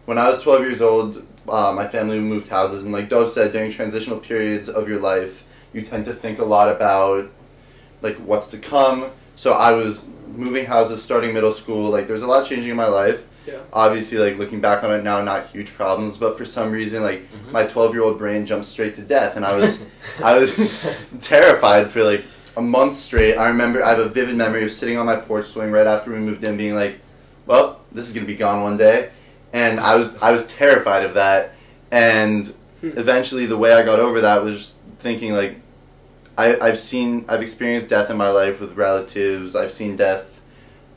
when 0.05 0.17
I 0.17 0.27
was 0.27 0.41
12 0.41 0.61
years 0.61 0.81
old, 0.81 1.25
uh, 1.47 1.71
my 1.71 1.87
family 1.87 2.19
moved 2.19 2.47
houses, 2.47 2.83
and 2.83 2.91
like 2.91 3.09
Dove 3.09 3.29
said, 3.29 3.51
during 3.51 3.69
transitional 3.69 4.17
periods 4.17 4.69
of 4.69 4.89
your 4.89 4.99
life, 4.99 5.43
you 5.71 5.83
tend 5.83 6.05
to 6.05 6.13
think 6.13 6.39
a 6.39 6.45
lot 6.45 6.69
about 6.69 7.29
like 8.01 8.15
what's 8.17 8.47
to 8.49 8.57
come. 8.57 9.11
So 9.35 9.53
I 9.53 9.71
was 9.71 10.07
moving 10.37 10.65
houses, 10.65 11.01
starting 11.01 11.33
middle 11.33 11.51
school. 11.51 11.89
Like 11.89 12.07
there's 12.07 12.21
a 12.21 12.27
lot 12.27 12.45
changing 12.47 12.71
in 12.71 12.77
my 12.77 12.87
life. 12.87 13.23
Yeah. 13.47 13.59
Obviously, 13.71 14.17
like 14.17 14.37
looking 14.39 14.59
back 14.59 14.83
on 14.83 14.91
it 14.93 15.03
now, 15.03 15.21
not 15.21 15.47
huge 15.47 15.71
problems, 15.71 16.17
but 16.17 16.37
for 16.37 16.45
some 16.45 16.71
reason, 16.71 17.03
like 17.03 17.21
Mhm. 17.31 17.51
my 17.51 17.63
12 17.65 17.93
year 17.93 18.03
old 18.03 18.17
brain 18.17 18.45
jumped 18.45 18.65
straight 18.65 18.95
to 18.95 19.01
death, 19.01 19.35
and 19.35 19.45
I 19.45 19.55
was 19.55 19.83
I 20.23 20.37
was 20.39 20.55
terrified 21.21 21.89
for 21.89 22.03
like 22.03 22.23
a 22.57 22.61
month 22.61 22.95
straight. 22.95 23.35
I 23.35 23.47
remember 23.49 23.83
I 23.83 23.89
have 23.89 23.99
a 23.99 24.09
vivid 24.09 24.35
memory 24.35 24.63
of 24.63 24.71
sitting 24.71 24.97
on 24.97 25.05
my 25.05 25.15
porch 25.17 25.45
swing 25.45 25.71
right 25.71 25.87
after 25.87 26.11
we 26.11 26.17
moved 26.17 26.43
in, 26.43 26.57
being 26.57 26.75
like, 26.75 26.99
"Well, 27.45 27.79
this 27.91 28.07
is 28.07 28.13
gonna 28.13 28.25
be 28.25 28.35
gone 28.35 28.63
one 28.63 28.77
day," 28.77 29.09
and 29.53 29.79
I 29.79 29.95
was 29.95 30.09
I 30.21 30.31
was 30.31 30.45
terrified 30.47 31.03
of 31.03 31.13
that. 31.15 31.53
And 31.91 32.51
Hmm. 32.81 32.91
eventually, 32.97 33.45
the 33.45 33.57
way 33.57 33.73
I 33.73 33.83
got 33.83 33.99
over 33.99 34.21
that 34.21 34.43
was 34.43 34.75
thinking 34.99 35.33
like, 35.33 35.59
I 36.37 36.57
I've 36.59 36.79
seen 36.79 37.25
I've 37.27 37.41
experienced 37.41 37.89
death 37.89 38.09
in 38.09 38.17
my 38.17 38.29
life 38.29 38.59
with 38.59 38.73
relatives. 38.73 39.55
I've 39.55 39.71
seen 39.71 39.95
death 39.95 40.41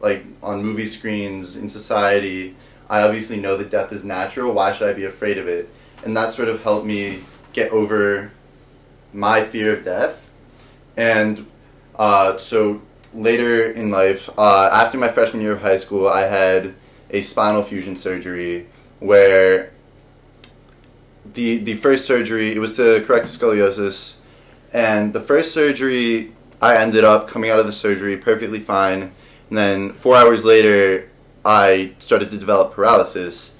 like 0.00 0.25
on 0.42 0.64
movie 0.64 0.87
screens 0.87 1.57
in 1.57 1.68
society. 1.68 2.57
I 2.88 3.02
obviously 3.02 3.38
know 3.38 3.57
that 3.57 3.71
death 3.71 3.92
is 3.92 4.04
natural. 4.04 4.52
Why 4.52 4.73
should 4.73 4.88
I 4.88 4.92
be 4.92 5.04
afraid 5.04 5.38
of 5.38 5.47
it? 5.47 5.68
And 6.04 6.16
that 6.16 6.33
sort 6.33 6.49
of 6.49 6.62
helped 6.62 6.87
me 6.87 7.21
get 7.52 7.71
over 7.73 8.33
my 9.12 9.45
fear 9.45 9.75
of 9.75 9.85
death. 9.85 10.30
And 10.97 11.47
uh, 11.99 12.38
so 12.38 12.80
later 13.12 13.71
in 13.71 13.90
life, 13.90 14.30
uh, 14.38 14.71
after 14.73 14.99
my 14.99 15.09
freshman 15.09 15.42
year 15.42 15.52
of 15.52 15.62
high 15.62 15.76
school, 15.76 16.09
I 16.09 16.23
had 16.23 16.75
a 17.11 17.21
spinal 17.23 17.62
fusion 17.62 17.97
surgery 17.97 18.68
where 19.00 19.73
the 21.35 21.59
the 21.59 21.75
first 21.75 22.07
surgery 22.07 22.54
it 22.54 22.59
was 22.59 22.76
to 22.76 23.02
correct 23.07 23.26
scoliosis, 23.26 24.16
and 24.72 25.12
the 25.12 25.20
first 25.20 25.52
surgery 25.52 26.32
I 26.60 26.76
ended 26.76 27.04
up 27.04 27.28
coming 27.28 27.50
out 27.50 27.58
of 27.58 27.66
the 27.66 27.72
surgery 27.72 28.16
perfectly 28.16 28.60
fine, 28.60 29.12
and 29.48 29.58
then 29.58 29.92
four 29.92 30.16
hours 30.16 30.44
later 30.44 31.10
I 31.44 31.92
started 31.98 32.30
to 32.30 32.38
develop 32.38 32.72
paralysis, 32.75 33.56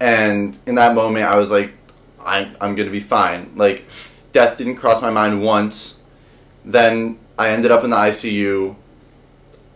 and 0.00 0.58
in 0.66 0.74
that 0.76 0.94
moment 0.94 1.24
I 1.26 1.36
was 1.36 1.50
like, 1.50 1.72
I'm 2.24 2.56
I'm 2.60 2.74
gonna 2.74 2.90
be 2.90 3.00
fine. 3.00 3.52
Like, 3.56 3.86
death 4.32 4.58
didn't 4.58 4.76
cross 4.76 5.02
my 5.02 5.10
mind 5.10 5.42
once. 5.42 5.98
Then 6.64 7.18
I 7.38 7.50
ended 7.50 7.70
up 7.70 7.84
in 7.84 7.90
the 7.90 7.96
ICU. 7.96 8.76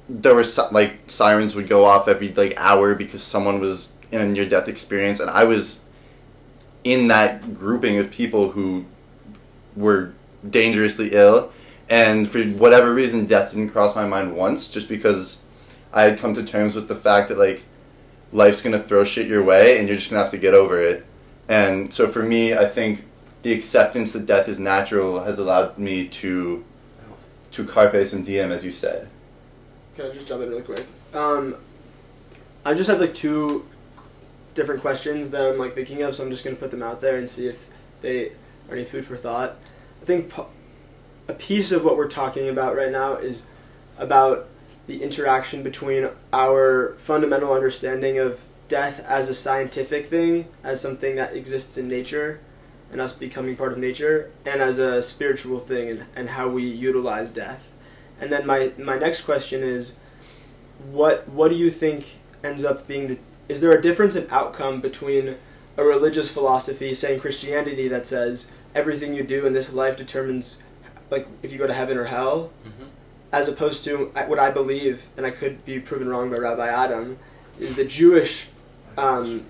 There 0.08 0.34
were 0.34 0.44
like 0.70 1.10
sirens 1.10 1.54
would 1.54 1.66
go 1.66 1.84
off 1.84 2.06
every 2.06 2.32
like 2.32 2.54
hour 2.56 2.94
because 2.94 3.22
someone 3.22 3.58
was 3.58 3.88
in 4.12 4.20
a 4.20 4.26
near 4.26 4.48
death 4.48 4.68
experience, 4.68 5.18
and 5.18 5.30
I 5.30 5.44
was 5.44 5.82
in 6.84 7.08
that 7.08 7.54
grouping 7.54 7.98
of 7.98 8.12
people 8.12 8.52
who 8.52 8.84
were 9.74 10.12
dangerously 10.50 11.10
ill. 11.12 11.52
And 11.88 12.28
for 12.28 12.42
whatever 12.42 12.92
reason, 12.92 13.26
death 13.26 13.52
didn't 13.52 13.70
cross 13.70 13.94
my 13.94 14.06
mind 14.06 14.36
once, 14.36 14.68
just 14.68 14.88
because 14.88 15.42
I 15.92 16.02
had 16.02 16.18
come 16.18 16.34
to 16.34 16.42
terms 16.42 16.74
with 16.74 16.88
the 16.88 16.96
fact 16.96 17.28
that 17.28 17.38
like 17.38 17.64
life's 18.32 18.62
gonna 18.62 18.78
throw 18.78 19.04
shit 19.04 19.28
your 19.28 19.42
way, 19.42 19.78
and 19.78 19.88
you're 19.88 19.96
just 19.96 20.10
gonna 20.10 20.22
have 20.22 20.32
to 20.32 20.38
get 20.38 20.54
over 20.54 20.80
it. 20.80 21.06
And 21.48 21.92
so 21.92 22.08
for 22.08 22.22
me, 22.22 22.54
I 22.54 22.66
think 22.66 23.04
the 23.42 23.52
acceptance 23.52 24.12
that 24.12 24.26
death 24.26 24.48
is 24.48 24.58
natural 24.58 25.22
has 25.24 25.38
allowed 25.38 25.78
me 25.78 26.08
to 26.08 26.64
to 27.52 27.64
carpe 27.64 28.04
some 28.04 28.22
diem, 28.22 28.50
as 28.50 28.64
you 28.64 28.72
said. 28.72 29.08
Can 29.94 30.06
I 30.06 30.10
just 30.10 30.28
jump 30.28 30.42
in 30.42 30.50
really 30.50 30.62
quick? 30.62 30.84
Um, 31.14 31.56
I 32.64 32.74
just 32.74 32.90
have 32.90 33.00
like 33.00 33.14
two 33.14 33.66
different 34.54 34.80
questions 34.80 35.30
that 35.30 35.52
I'm 35.52 35.58
like 35.58 35.74
thinking 35.74 36.02
of, 36.02 36.14
so 36.14 36.24
I'm 36.24 36.30
just 36.30 36.44
gonna 36.44 36.56
put 36.56 36.72
them 36.72 36.82
out 36.82 37.00
there 37.00 37.16
and 37.16 37.30
see 37.30 37.46
if 37.46 37.68
they 38.02 38.32
are 38.68 38.74
any 38.74 38.84
food 38.84 39.06
for 39.06 39.16
thought. 39.16 39.56
I 40.06 40.14
think 40.14 40.32
a 41.26 41.32
piece 41.32 41.72
of 41.72 41.82
what 41.82 41.96
we're 41.96 42.06
talking 42.06 42.48
about 42.48 42.76
right 42.76 42.92
now 42.92 43.16
is 43.16 43.42
about 43.98 44.46
the 44.86 45.02
interaction 45.02 45.64
between 45.64 46.10
our 46.32 46.94
fundamental 46.98 47.52
understanding 47.52 48.16
of 48.16 48.38
death 48.68 49.04
as 49.04 49.28
a 49.28 49.34
scientific 49.34 50.06
thing, 50.06 50.46
as 50.62 50.80
something 50.80 51.16
that 51.16 51.34
exists 51.34 51.76
in 51.76 51.88
nature, 51.88 52.38
and 52.92 53.00
us 53.00 53.14
becoming 53.14 53.56
part 53.56 53.72
of 53.72 53.78
nature, 53.78 54.30
and 54.44 54.62
as 54.62 54.78
a 54.78 55.02
spiritual 55.02 55.58
thing, 55.58 55.90
and, 55.90 56.04
and 56.14 56.28
how 56.28 56.48
we 56.48 56.62
utilize 56.62 57.32
death. 57.32 57.66
And 58.20 58.30
then 58.30 58.46
my 58.46 58.70
my 58.78 59.00
next 59.00 59.22
question 59.22 59.64
is, 59.64 59.90
what 60.88 61.28
what 61.28 61.48
do 61.50 61.56
you 61.56 61.68
think 61.68 62.20
ends 62.44 62.62
up 62.62 62.86
being 62.86 63.08
the? 63.08 63.18
Is 63.48 63.60
there 63.60 63.72
a 63.72 63.82
difference 63.82 64.14
in 64.14 64.28
outcome 64.30 64.80
between 64.80 65.34
a 65.76 65.82
religious 65.82 66.30
philosophy, 66.30 66.94
saying 66.94 67.18
Christianity, 67.18 67.88
that 67.88 68.06
says 68.06 68.46
everything 68.76 69.14
you 69.14 69.24
do 69.24 69.46
in 69.46 69.52
this 69.54 69.72
life 69.72 69.96
determines, 69.96 70.56
like 71.10 71.26
if 71.42 71.50
you 71.52 71.58
go 71.58 71.66
to 71.66 71.72
heaven 71.74 71.96
or 71.96 72.04
hell, 72.04 72.50
Mhm. 72.64 72.86
as 73.32 73.48
opposed 73.48 73.82
to 73.84 74.12
what 74.28 74.38
I 74.38 74.50
believe, 74.50 75.08
and 75.16 75.24
I 75.26 75.30
could 75.30 75.64
be 75.64 75.80
proven 75.80 76.08
wrong 76.08 76.30
by 76.30 76.36
Rabbi 76.36 76.68
Adam, 76.68 77.18
is 77.58 77.74
the 77.76 77.84
Jewish 77.84 78.48
um, 78.98 79.42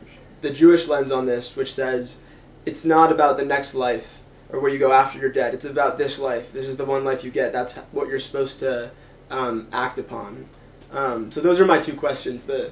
the 0.43 0.51
Jewish 0.51 0.89
lens 0.89 1.13
on 1.13 1.27
this, 1.27 1.55
which 1.57 1.73
says 1.73 2.17
it's 2.65 2.85
not 2.85 3.13
about 3.13 3.37
the 3.37 3.45
next 3.45 3.75
life 3.75 4.19
or 4.53 4.59
where 4.59 4.73
you 4.73 4.79
go 4.79 4.91
after 4.93 5.19
you're 5.21 5.31
dead. 5.31 5.55
It's 5.55 5.65
about 5.65 5.99
this 5.99 6.19
life. 6.19 6.53
This 6.53 6.67
is 6.67 6.77
the 6.77 6.85
one 6.85 7.05
life 7.05 7.23
you 7.23 7.31
get. 7.31 7.53
That's 7.53 7.75
what 7.93 8.09
you're 8.09 8.19
supposed 8.19 8.59
to 8.61 8.91
um, 9.31 9.69
act 9.73 9.99
upon. 10.01 10.47
Um, 10.93 11.31
so 11.31 11.41
those 11.41 11.61
are 11.61 11.65
my 11.65 11.79
two 11.79 11.95
questions. 11.95 12.45
The 12.45 12.71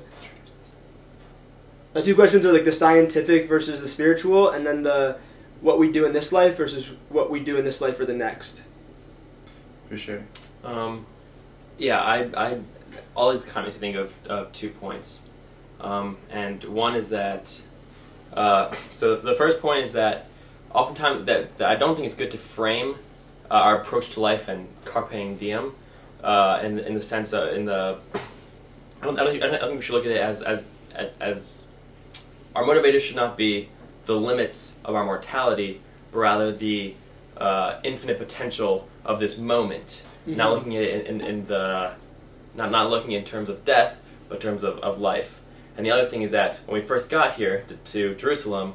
my 1.94 2.02
two 2.02 2.14
questions 2.16 2.44
are 2.44 2.52
like 2.52 2.64
the 2.64 2.72
scientific 2.72 3.48
versus 3.48 3.80
the 3.80 3.88
spiritual, 3.88 4.50
and 4.50 4.66
then 4.66 4.82
the 4.82 5.16
what 5.64 5.78
we 5.78 5.90
do 5.90 6.04
in 6.04 6.12
this 6.12 6.30
life 6.30 6.58
versus 6.58 6.90
what 7.08 7.30
we 7.30 7.40
do 7.40 7.56
in 7.56 7.64
this 7.64 7.80
life 7.80 7.98
or 7.98 8.04
the 8.04 8.12
next. 8.12 8.64
For 9.88 9.96
sure. 9.96 10.22
Um, 10.62 11.06
yeah, 11.78 12.02
I, 12.02 12.18
I 12.36 12.60
always 13.16 13.46
kind 13.46 13.66
of 13.66 13.72
think 13.72 13.96
of, 13.96 14.12
of 14.26 14.52
two 14.52 14.68
points. 14.68 15.22
Um, 15.80 16.18
and 16.28 16.62
one 16.64 16.94
is 16.94 17.08
that, 17.08 17.62
uh, 18.34 18.74
so 18.90 19.16
the 19.16 19.34
first 19.34 19.60
point 19.60 19.80
is 19.80 19.94
that 19.94 20.28
oftentimes 20.70 21.24
that, 21.24 21.56
that 21.56 21.70
I 21.70 21.76
don't 21.76 21.94
think 21.94 22.08
it's 22.08 22.14
good 22.14 22.32
to 22.32 22.38
frame 22.38 22.96
uh, 23.50 23.54
our 23.54 23.80
approach 23.80 24.10
to 24.10 24.20
life 24.20 24.48
and 24.48 24.68
carpe 24.84 25.38
diem 25.38 25.74
uh, 26.22 26.60
in, 26.62 26.78
in 26.78 26.92
the 26.92 27.02
sense 27.02 27.32
of, 27.32 27.54
in 27.54 27.64
the, 27.64 27.98
I 29.00 29.04
don't, 29.06 29.18
I, 29.18 29.24
don't, 29.24 29.32
think- 29.32 29.42
I 29.42 29.46
don't 29.48 29.60
think 29.60 29.76
we 29.76 29.82
should 29.82 29.94
look 29.94 30.04
at 30.04 30.12
it 30.12 30.20
as, 30.20 30.42
as, 30.42 30.68
as, 31.20 31.68
our 32.54 32.64
motivator 32.64 33.00
should 33.00 33.16
not 33.16 33.38
be 33.38 33.70
the 34.06 34.14
limits 34.16 34.78
of 34.84 34.94
our 34.94 35.04
mortality, 35.04 35.80
but 36.12 36.18
rather 36.18 36.52
the 36.52 36.94
uh, 37.36 37.80
infinite 37.82 38.18
potential 38.18 38.88
of 39.04 39.18
this 39.20 39.38
moment. 39.38 40.02
Not 40.26 40.48
Mhm. 40.50 40.54
looking 40.54 40.76
at 40.76 40.82
it 40.84 41.06
in, 41.06 41.20
in, 41.20 41.26
in 41.26 41.46
the 41.46 41.92
not 42.54 42.70
not 42.70 42.88
looking 42.90 43.10
in 43.12 43.24
terms 43.24 43.48
of 43.48 43.64
death 43.64 44.00
but 44.28 44.36
in 44.36 44.40
terms 44.40 44.62
of, 44.62 44.78
of 44.78 44.98
life. 45.00 45.40
And 45.76 45.84
the 45.84 45.90
other 45.90 46.06
thing 46.06 46.22
is 46.22 46.30
that 46.30 46.60
when 46.66 46.80
we 46.80 46.86
first 46.86 47.10
got 47.10 47.34
here 47.34 47.64
to, 47.68 47.74
to 47.92 48.14
jerusalem 48.14 48.74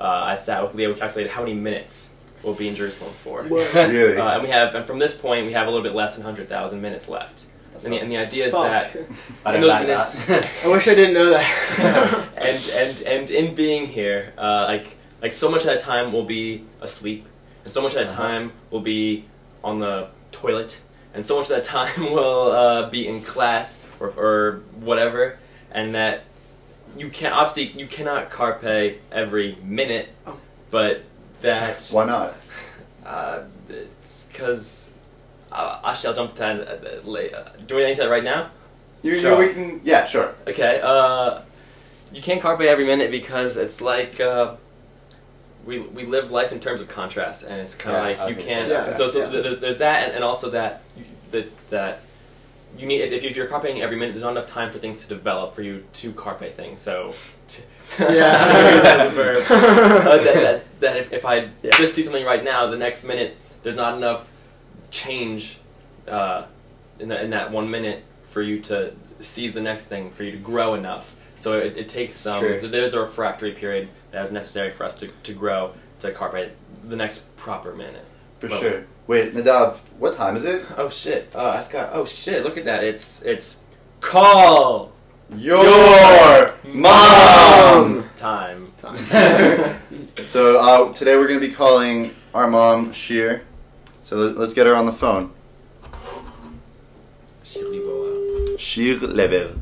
uh, 0.00 0.04
i 0.04 0.36
sat 0.36 0.62
with 0.62 0.74
leo 0.74 0.88
we 0.92 0.98
calculated 0.98 1.32
how 1.32 1.42
many 1.42 1.54
minutes 1.54 2.14
we'll 2.42 2.54
be 2.54 2.68
in 2.68 2.74
jerusalem 2.76 3.12
for. 3.12 3.42
Really? 3.42 4.16
uh, 4.16 4.34
and 4.34 4.42
we 4.44 4.48
have 4.50 4.74
and 4.76 4.86
from 4.86 4.98
this 5.00 5.14
point 5.20 5.44
we 5.46 5.52
have 5.52 5.66
a 5.66 5.70
little 5.70 5.82
bit 5.82 5.94
less 5.94 6.14
than 6.14 6.24
100000 6.24 6.80
minutes 6.80 7.08
left 7.08 7.46
and 7.84 7.92
the, 7.94 7.98
and 7.98 8.10
the 8.12 8.16
idea 8.16 8.46
is 8.46 8.52
Fuck. 8.52 8.64
that 8.64 8.96
I 9.44 9.54
in 9.54 9.60
don't 9.60 9.60
those 9.62 9.70
like 9.70 9.86
minutes 9.86 10.24
that. 10.26 10.48
I 10.64 10.68
wish 10.68 10.88
I 10.88 10.94
didn't 10.94 11.14
know 11.14 11.30
that. 11.30 12.28
and 12.36 12.70
and 12.74 13.02
and 13.02 13.30
in 13.30 13.54
being 13.54 13.86
here, 13.86 14.32
uh, 14.38 14.64
like 14.68 14.96
like 15.22 15.32
so 15.34 15.50
much 15.50 15.60
of 15.62 15.66
that 15.66 15.80
time 15.80 16.12
will 16.12 16.24
be 16.24 16.64
asleep, 16.80 17.26
and 17.64 17.72
so 17.72 17.80
much 17.82 17.92
of 17.94 17.98
that 18.00 18.10
Uh-huh. 18.10 18.22
time 18.22 18.52
will 18.70 18.80
be 18.80 19.24
on 19.64 19.80
the 19.80 20.08
toilet, 20.32 20.80
and 21.14 21.24
so 21.26 21.36
much 21.38 21.50
of 21.50 21.56
that 21.56 21.64
time 21.64 22.12
will 22.12 22.52
uh, 22.52 22.88
be 22.90 23.06
in 23.08 23.20
class 23.22 23.84
or 24.00 24.08
or 24.16 24.62
whatever, 24.80 25.38
and 25.72 25.94
that 25.94 26.24
you 26.96 27.08
can 27.10 27.32
obviously 27.32 27.78
you 27.80 27.86
cannot 27.86 28.30
carpe 28.30 28.98
every 29.12 29.56
minute, 29.62 30.08
Oh. 30.26 30.36
but 30.70 31.02
that 31.42 31.88
Why 31.92 32.04
not? 32.06 32.34
uh, 33.04 33.40
it's 33.68 34.26
because. 34.32 34.92
Uh, 35.56 35.80
actually, 35.84 36.08
I'll 36.10 36.14
jump 36.14 36.34
to 36.34 36.38
that 36.40 36.84
uh, 37.04 37.08
later. 37.08 37.50
Do 37.66 37.76
we 37.76 37.86
need 37.86 37.96
that 37.96 38.10
right 38.10 38.22
now? 38.24 38.50
You, 39.02 39.14
you- 39.14 39.20
Sure. 39.20 39.38
we 39.38 39.52
can. 39.52 39.80
Yeah, 39.84 40.04
sure. 40.04 40.34
Okay, 40.46 40.80
uh, 40.82 41.40
you 42.12 42.20
can't 42.22 42.42
carpe 42.42 42.60
every 42.60 42.84
minute 42.84 43.10
because 43.10 43.56
it's 43.56 43.80
like 43.80 44.20
uh, 44.20 44.56
we 45.64 45.78
we 45.80 46.04
live 46.04 46.30
life 46.30 46.52
in 46.52 46.60
terms 46.60 46.80
of 46.82 46.88
contrast, 46.88 47.44
and 47.44 47.58
it's 47.60 47.74
kind 47.74 47.96
of 47.96 48.02
Yeah, 48.18 48.24
like 48.24 48.36
you 48.36 48.36
can't. 48.44 48.48
say 48.48 48.68
that. 48.68 48.88
and 48.88 48.96
so 48.96 49.08
so 49.08 49.20
Yeah. 49.30 49.40
there's, 49.40 49.60
there's 49.60 49.78
that, 49.78 50.04
and, 50.04 50.12
and 50.16 50.22
also 50.24 50.50
that 50.50 50.82
that 51.30 51.46
that 51.70 52.00
you 52.78 52.86
need 52.86 53.00
if, 53.00 53.10
if 53.12 53.34
you're 53.36 53.46
carping 53.46 53.80
every 53.80 53.96
minute, 53.96 54.12
there's 54.12 54.24
not 54.24 54.32
enough 54.32 54.46
time 54.46 54.70
for 54.70 54.78
things 54.78 55.02
to 55.04 55.08
develop 55.08 55.54
for 55.54 55.62
you 55.62 55.84
to 55.94 56.12
carpe 56.12 56.54
things. 56.54 56.80
So. 56.80 57.14
To, 57.48 57.62
Yeah. 58.00 58.74
use 58.74 58.82
that 58.82 59.06
a 59.06 59.10
verb. 59.10 59.44
Uh, 59.50 60.16
that, 60.18 60.34
that, 60.34 60.80
that 60.80 60.96
if, 60.98 61.12
if 61.12 61.24
I 61.24 61.48
Yeah. 61.62 61.70
just 61.78 61.94
see 61.94 62.02
something 62.02 62.24
right 62.26 62.42
now, 62.44 62.66
the 62.66 62.76
next 62.76 63.04
minute 63.04 63.36
there's 63.62 63.76
not 63.76 63.96
enough 63.96 64.28
change 64.90 65.58
uh, 66.08 66.46
in, 67.00 67.08
the, 67.08 67.22
in 67.22 67.30
that 67.30 67.50
one 67.50 67.70
minute 67.70 68.04
for 68.22 68.42
you 68.42 68.60
to 68.62 68.92
seize 69.20 69.54
the 69.54 69.62
next 69.62 69.86
thing, 69.86 70.10
for 70.10 70.24
you 70.24 70.32
to 70.32 70.38
grow 70.38 70.74
enough. 70.74 71.14
So 71.34 71.58
it, 71.58 71.76
it 71.76 71.88
takes 71.88 72.16
some. 72.16 72.40
True. 72.40 72.68
There's 72.68 72.94
a 72.94 73.00
refractory 73.00 73.52
period 73.52 73.88
that 74.10 74.24
is 74.24 74.32
necessary 74.32 74.70
for 74.72 74.84
us 74.84 74.94
to, 74.96 75.08
to 75.08 75.32
grow 75.34 75.72
to 76.00 76.12
carpe 76.12 76.52
the 76.84 76.96
next 76.96 77.24
proper 77.36 77.74
minute. 77.74 78.04
For 78.38 78.48
Well- 78.48 78.60
sure. 78.60 78.84
Wait, 79.06 79.34
Nadav, 79.34 79.76
what 80.00 80.14
time 80.14 80.34
is 80.34 80.44
it? 80.44 80.64
Oh 80.76 80.88
shit! 80.88 81.30
Uh, 81.32 81.50
I 81.50 81.72
got. 81.72 81.90
Oh 81.92 82.04
shit! 82.04 82.42
Look 82.42 82.56
at 82.58 82.64
that! 82.64 82.82
It's 82.82 83.22
it's 83.22 83.60
call 84.00 84.90
Your 85.36 86.54
mom! 86.64 88.02
Time. 88.16 88.72
Time. 88.78 88.96
So 90.22 90.56
uh, 90.58 90.92
today 90.92 91.16
we're 91.16 91.28
going 91.28 91.40
to 91.40 91.46
be 91.46 91.52
calling 91.52 92.14
our 92.34 92.48
mom 92.48 92.92
Sheer. 92.92 93.42
So 94.06 94.14
let- 94.18 94.38
let's 94.38 94.54
get 94.54 94.68
her 94.68 94.76
on 94.76 94.86
the 94.86 94.92
phone. 94.92 95.30
Sheer 98.56 98.94
Lever. 99.00 99.54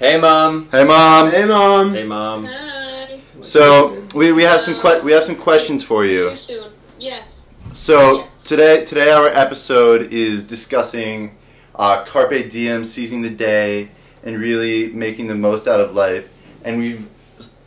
hey, 0.00 0.18
mom. 0.18 0.68
Hey 0.72 0.82
mom. 0.82 1.30
hey, 1.30 1.44
mom. 1.44 1.94
Hey 1.94 2.02
mom. 2.02 2.46
Hi. 2.46 3.20
So 3.40 4.02
we, 4.14 4.32
we 4.32 4.42
have 4.42 4.60
some 4.62 4.74
que- 4.80 5.00
we 5.04 5.12
have 5.12 5.22
some 5.22 5.36
questions 5.36 5.84
for 5.84 6.04
you. 6.04 6.30
Too 6.30 6.34
soon. 6.34 6.72
Yes. 6.98 7.46
So 7.72 8.16
Yes. 8.16 8.42
today 8.42 8.84
today 8.84 9.12
our 9.12 9.28
episode 9.28 10.12
is 10.12 10.42
discussing 10.42 11.36
uh, 11.76 12.02
carpe 12.02 12.50
diem, 12.50 12.84
seizing 12.84 13.22
the 13.22 13.30
day, 13.30 13.90
and 14.24 14.36
really 14.40 14.88
making 14.88 15.28
the 15.28 15.36
most 15.36 15.68
out 15.68 15.78
of 15.78 15.94
life. 15.94 16.26
And 16.64 16.80
we've 16.80 17.06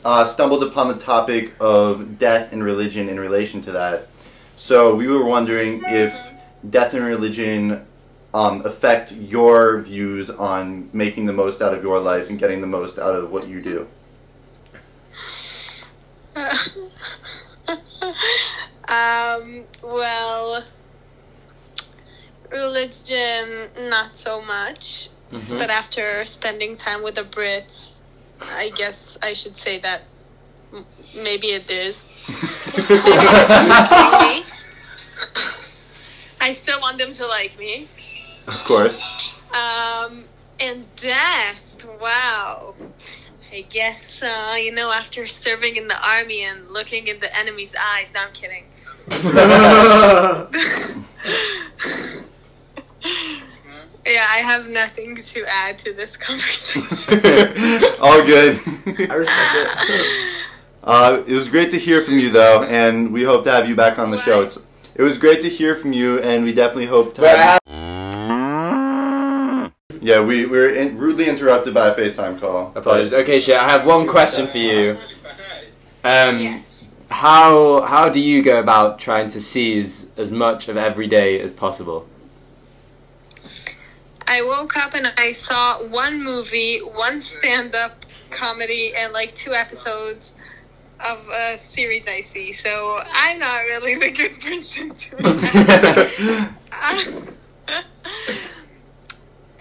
uh, 0.03 0.25
stumbled 0.25 0.62
upon 0.62 0.89
the 0.89 0.98
topic 0.98 1.53
of 1.62 2.20
death 2.20 2.51
and 2.51 2.62
religion 2.62 3.08
in 3.08 3.17
relation 3.17 3.62
to 3.62 3.72
that. 3.72 4.10
So 4.61 4.93
we 4.93 5.07
were 5.07 5.25
wondering 5.25 5.81
if 5.87 6.13
death 6.69 6.93
and 6.93 7.03
religion 7.03 7.83
um, 8.31 8.63
affect 8.63 9.11
your 9.11 9.81
views 9.81 10.29
on 10.29 10.87
making 10.93 11.25
the 11.25 11.33
most 11.33 11.63
out 11.63 11.73
of 11.73 11.81
your 11.81 11.99
life 11.99 12.29
and 12.29 12.37
getting 12.37 12.61
the 12.61 12.67
most 12.67 12.99
out 12.99 13.15
of 13.15 13.31
what 13.31 13.47
you 13.47 13.59
do. 13.59 13.87
um, 18.87 19.63
well, 19.81 20.63
religion, 22.51 23.69
not 23.89 24.15
so 24.15 24.43
much. 24.43 25.09
Mhm. 25.31 25.57
But 25.57 25.71
after 25.71 26.23
spending 26.25 26.75
time 26.75 27.01
with 27.01 27.15
the 27.15 27.23
Brits, 27.23 27.93
I 28.39 28.69
guess 28.69 29.17
I 29.23 29.33
should 29.33 29.57
say 29.57 29.79
that 29.79 30.03
maybe 31.15 31.47
it 31.47 31.67
is. 31.71 32.05
Maybe. 32.27 32.37
I 36.41 36.53
still 36.53 36.79
want 36.81 36.97
them 36.97 37.13
to 37.13 37.27
like 37.27 37.57
me. 37.59 37.87
Of 38.47 38.63
course. 38.63 39.01
Um, 39.53 40.25
and 40.59 40.85
death. 40.95 41.59
Wow. 41.99 42.73
I 43.51 43.61
guess, 43.69 44.21
uh, 44.23 44.55
you 44.57 44.73
know, 44.73 44.91
after 44.91 45.27
serving 45.27 45.75
in 45.75 45.87
the 45.87 46.07
army 46.07 46.43
and 46.43 46.69
looking 46.71 47.07
in 47.07 47.19
the 47.19 47.35
enemy's 47.37 47.75
eyes. 47.75 48.13
No, 48.13 48.21
I'm 48.21 48.31
kidding. 48.31 48.63
yeah, 54.05 54.27
I 54.29 54.37
have 54.37 54.69
nothing 54.69 55.15
to 55.17 55.45
add 55.45 55.77
to 55.79 55.93
this 55.93 56.15
conversation. 56.15 56.81
All 57.99 58.23
good. 58.25 58.59
I 58.87 59.13
respect 59.13 59.89
it. 59.89 60.40
Uh, 60.83 61.21
it 61.27 61.35
was 61.35 61.47
great 61.47 61.69
to 61.71 61.77
hear 61.77 62.01
from 62.01 62.17
you, 62.17 62.31
though, 62.31 62.63
and 62.63 63.13
we 63.13 63.23
hope 63.23 63.43
to 63.43 63.51
have 63.51 63.69
you 63.69 63.75
back 63.75 64.00
on 64.00 64.09
the 64.09 64.17
show. 64.17 64.41
It's, 64.41 64.57
it 64.95 65.03
was 65.03 65.19
great 65.19 65.41
to 65.41 65.50
hear 65.50 65.75
from 65.75 65.93
you, 65.93 66.19
and 66.19 66.43
we 66.43 66.53
definitely 66.53 66.88
hope 66.88 67.13
to 67.15 67.27
have 67.27 67.59
I 67.67 69.65
you. 69.65 70.01
Yeah, 70.01 70.21
we, 70.21 70.45
we 70.45 70.57
were 70.57 70.69
in, 70.69 70.97
rudely 70.97 71.29
interrupted 71.29 71.75
by 71.75 71.89
a 71.89 71.95
FaceTime 71.95 72.39
call. 72.39 72.73
Apologies. 72.75 73.13
Okay, 73.13 73.39
Shay, 73.39 73.53
I 73.55 73.69
have 73.69 73.85
one 73.85 74.07
question 74.07 74.47
for 74.47 74.57
you. 74.57 74.97
Um, 76.03 76.39
yes. 76.39 76.89
How 77.11 77.81
how 77.81 78.09
do 78.09 78.19
you 78.19 78.41
go 78.41 78.57
about 78.57 78.97
trying 78.97 79.27
to 79.29 79.39
seize 79.39 80.11
as 80.17 80.31
much 80.31 80.69
of 80.69 80.77
every 80.77 81.07
day 81.07 81.39
as 81.41 81.53
possible? 81.53 82.07
I 84.25 84.41
woke 84.41 84.77
up 84.77 84.95
and 84.95 85.13
I 85.17 85.33
saw 85.33 85.83
one 85.83 86.23
movie, 86.23 86.79
one 86.79 87.21
stand 87.21 87.75
up 87.75 88.05
comedy, 88.31 88.93
and 88.95 89.13
like 89.13 89.35
two 89.35 89.53
episodes 89.53 90.33
of 91.03 91.27
a 91.29 91.58
series 91.60 92.08
I 92.08 92.22
see. 92.22 92.53
So 92.53 93.01
I'm 93.13 93.39
not 93.39 93.60
really 93.62 93.96
the 93.96 94.12
good 94.12 94.39
person 94.41 94.96
to 94.96 96.50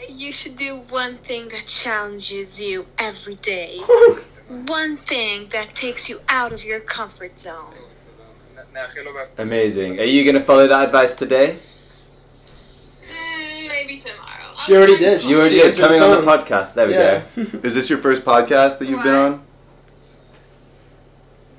You 0.09 0.33
should 0.33 0.57
do 0.57 0.77
one 0.89 1.19
thing 1.19 1.49
that 1.49 1.67
challenges 1.67 2.61
you 2.61 2.87
every 2.99 3.37
day. 3.37 3.79
one 4.49 4.97
thing 4.99 5.49
that 5.51 5.75
takes 5.75 6.09
you 6.09 6.21
out 6.29 6.53
of 6.53 6.65
your 6.65 6.81
comfort 6.81 7.39
zone. 7.39 7.75
Amazing. 9.39 9.99
Are 10.01 10.05
you 10.05 10.25
going 10.25 10.35
to 10.35 10.43
follow 10.43 10.67
that 10.67 10.83
advice 10.85 11.15
today? 11.15 11.59
Mm, 13.09 13.69
maybe 13.69 13.97
tomorrow. 13.99 14.55
She 14.67 14.75
already 14.77 14.99
did. 14.99 15.21
to- 15.21 15.29
You 15.29 15.37
already 15.39 15.55
She 15.57 15.61
did 15.61 15.67
answered 15.69 15.83
coming 15.83 16.03
on 16.03 16.11
the 16.11 16.27
podcast. 16.31 16.75
There 16.75 16.87
we 16.87 16.95
yeah. 16.95 17.23
go. 17.37 17.43
Is 17.63 17.75
this 17.75 17.89
your 17.89 17.99
first 17.99 18.25
podcast 18.25 18.79
that 18.79 18.89
you've 18.89 19.03
been 19.03 19.15
on? 19.15 19.43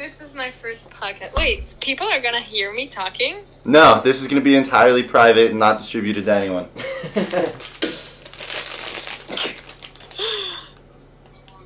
This 0.01 0.19
is 0.19 0.33
my 0.33 0.49
first 0.49 0.89
podcast. 0.89 1.35
Wait, 1.35 1.75
people 1.79 2.07
are 2.07 2.19
gonna 2.19 2.39
hear 2.39 2.73
me 2.73 2.87
talking? 2.87 3.41
No, 3.63 4.01
this 4.01 4.19
is 4.19 4.27
going 4.27 4.41
to 4.41 4.43
be 4.43 4.55
entirely 4.55 5.03
private 5.03 5.51
and 5.51 5.59
not 5.59 5.77
distributed 5.77 6.25
to 6.25 6.33
anyone. 6.33 6.65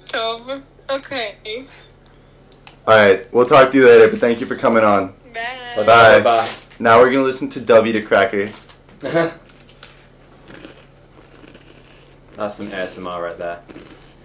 Tov. 0.08 0.64
Okay. 0.90 1.38
Alright, 2.86 3.34
we'll 3.34 3.46
talk 3.46 3.72
to 3.72 3.78
you 3.78 3.86
later, 3.86 4.10
but 4.10 4.20
thank 4.20 4.42
you 4.42 4.48
for 4.48 4.58
coming 4.58 4.84
on. 4.84 5.14
Bye. 5.34 5.86
Bye. 5.86 6.20
Bye. 6.20 6.50
Now 6.78 6.98
we're 7.00 7.12
going 7.12 7.20
to 7.20 7.24
listen 7.24 7.50
to 7.52 7.62
Dovey 7.62 7.94
the 7.94 8.02
Cracker. 8.02 8.52
That's 9.00 9.34
some 12.56 12.70
ASMR 12.70 13.24
right 13.24 13.38
there. 13.38 13.62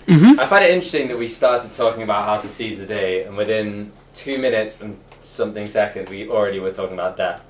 Mhm. 0.09 0.37
I 0.37 0.49
find 0.49 0.65
it 0.65 0.73
interesting 0.73 1.07
that 1.07 1.17
we 1.17 1.29
started 1.29 1.73
talking 1.73 2.03
about 2.03 2.25
how 2.25 2.41
to 2.41 2.49
seize 2.49 2.77
the 2.77 2.87
day, 2.87 3.23
and 3.23 3.37
within 3.37 3.93
two 4.15 4.39
minutes 4.39 4.81
and 4.81 4.99
something 5.21 5.69
seconds, 5.69 6.09
we 6.09 6.29
already 6.29 6.59
were 6.59 6.73
talking 6.73 6.95
about 6.95 7.17
death. 7.17 7.45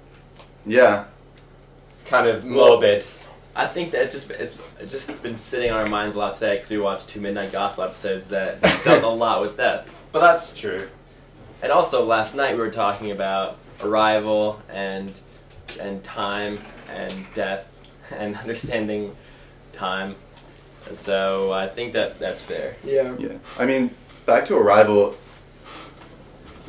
Yeah. 0.66 1.04
It's 1.90 2.02
kind 2.02 2.26
of 2.26 2.44
morbid. 2.44 3.04
I 3.54 3.66
think 3.66 3.90
that 3.90 4.02
it's 4.02 4.12
just 4.12 4.30
it's 4.30 4.58
just 4.88 5.22
been 5.22 5.36
sitting 5.36 5.70
on 5.70 5.80
our 5.80 5.88
minds 5.88 6.16
a 6.16 6.18
lot 6.18 6.34
today 6.34 6.54
because 6.56 6.70
we 6.70 6.78
watched 6.78 7.08
two 7.08 7.20
Midnight 7.20 7.52
Gospel 7.52 7.84
episodes 7.84 8.28
that 8.28 8.60
dealt 8.84 9.02
a 9.02 9.08
lot 9.08 9.40
with 9.40 9.56
death. 9.56 9.92
But 10.12 10.20
that's 10.20 10.56
true. 10.56 10.88
And 11.62 11.72
also 11.72 12.04
last 12.04 12.34
night 12.34 12.54
we 12.54 12.60
were 12.60 12.70
talking 12.70 13.10
about 13.10 13.58
arrival 13.82 14.62
and 14.68 15.12
and 15.80 16.02
time 16.02 16.58
and 16.88 17.26
death 17.34 17.66
and 18.10 18.36
understanding 18.36 19.16
time. 19.72 20.16
So 20.92 21.52
I 21.52 21.68
think 21.68 21.92
that 21.92 22.18
that's 22.18 22.42
fair. 22.44 22.76
Yeah. 22.84 23.16
Yeah. 23.18 23.34
I 23.58 23.66
mean, 23.66 23.90
back 24.26 24.46
to 24.46 24.56
Arrival. 24.56 25.16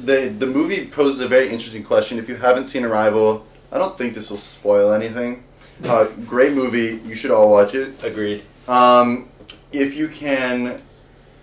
The 0.03 0.29
the 0.29 0.47
movie 0.47 0.87
poses 0.87 1.19
a 1.19 1.27
very 1.27 1.49
interesting 1.49 1.83
question. 1.83 2.17
If 2.17 2.27
you 2.27 2.35
haven't 2.35 2.65
seen 2.65 2.83
Arrival, 2.83 3.45
I 3.71 3.77
don't 3.77 3.95
think 3.97 4.15
this 4.15 4.29
will 4.31 4.37
spoil 4.37 4.93
anything. 4.93 5.43
Uh, 5.83 6.05
great 6.25 6.53
movie. 6.53 6.99
You 7.05 7.13
should 7.13 7.29
all 7.29 7.51
watch 7.51 7.75
it. 7.75 8.03
Agreed. 8.03 8.43
Um, 8.67 9.29
if 9.71 9.95
you 9.95 10.07
can 10.07 10.81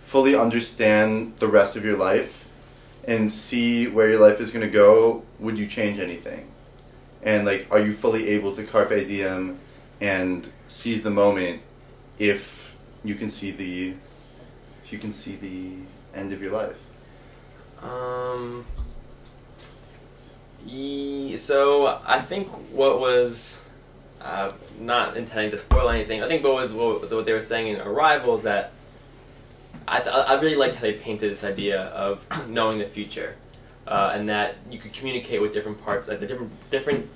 fully 0.03 0.35
understand 0.35 1.35
the 1.39 1.47
rest 1.47 1.77
of 1.77 1.85
your 1.85 1.97
life 1.97 2.49
and 3.07 3.31
see 3.31 3.87
where 3.87 4.11
your 4.11 4.21
life 4.21 4.41
is 4.41 4.51
going 4.51 4.67
to 4.67 4.73
go, 4.73 5.23
would 5.39 5.59
you 5.59 5.67
change 5.67 5.99
anything? 5.99 6.51
And 7.23 7.47
like, 7.47 7.67
are 7.71 7.81
you 7.81 7.93
fully 7.93 8.29
able 8.29 8.55
to 8.57 8.65
carpe 8.65 9.07
diem 9.07 9.59
and 10.01 10.51
seize 10.67 11.03
the 11.03 11.11
moment 11.11 11.63
if 12.19 12.77
you 13.05 13.15
can 13.15 13.29
see 13.29 13.51
the 13.51 13.95
if 14.83 14.93
you 14.93 14.99
can 14.99 15.13
see 15.13 15.37
the 15.37 16.19
end 16.19 16.33
of 16.33 16.43
your 16.43 16.53
life? 16.53 16.88
Um. 17.83 18.65
So 21.37 22.01
I 22.05 22.21
think 22.21 22.49
what 22.73 23.01
was 23.01 23.63
uh, 24.21 24.53
not 24.79 25.17
intending 25.17 25.51
to 25.51 25.59
spoil 25.59 25.89
anything. 25.89 26.23
I 26.23 26.27
think 26.27 26.45
what 26.45 26.55
was 26.55 26.73
what, 26.73 27.11
what 27.11 27.25
they 27.25 27.33
were 27.33 27.41
saying 27.41 27.69
in 27.69 27.81
Arrival 27.81 28.37
is 28.37 28.43
that 28.43 28.73
I 29.87 30.01
th- 30.01 30.15
I 30.15 30.35
really 30.35 30.57
liked 30.57 30.75
how 30.77 30.83
they 30.83 30.93
painted 30.93 31.31
this 31.31 31.45
idea 31.45 31.81
of 31.81 32.27
knowing 32.49 32.79
the 32.79 32.85
future, 32.85 33.37
uh, 33.87 34.11
and 34.13 34.29
that 34.29 34.57
you 34.71 34.79
could 34.79 34.93
communicate 34.93 35.41
with 35.41 35.53
different 35.53 35.83
parts, 35.83 36.09
like 36.09 36.21
the 36.21 36.27
different 36.27 36.53
different 36.71 37.09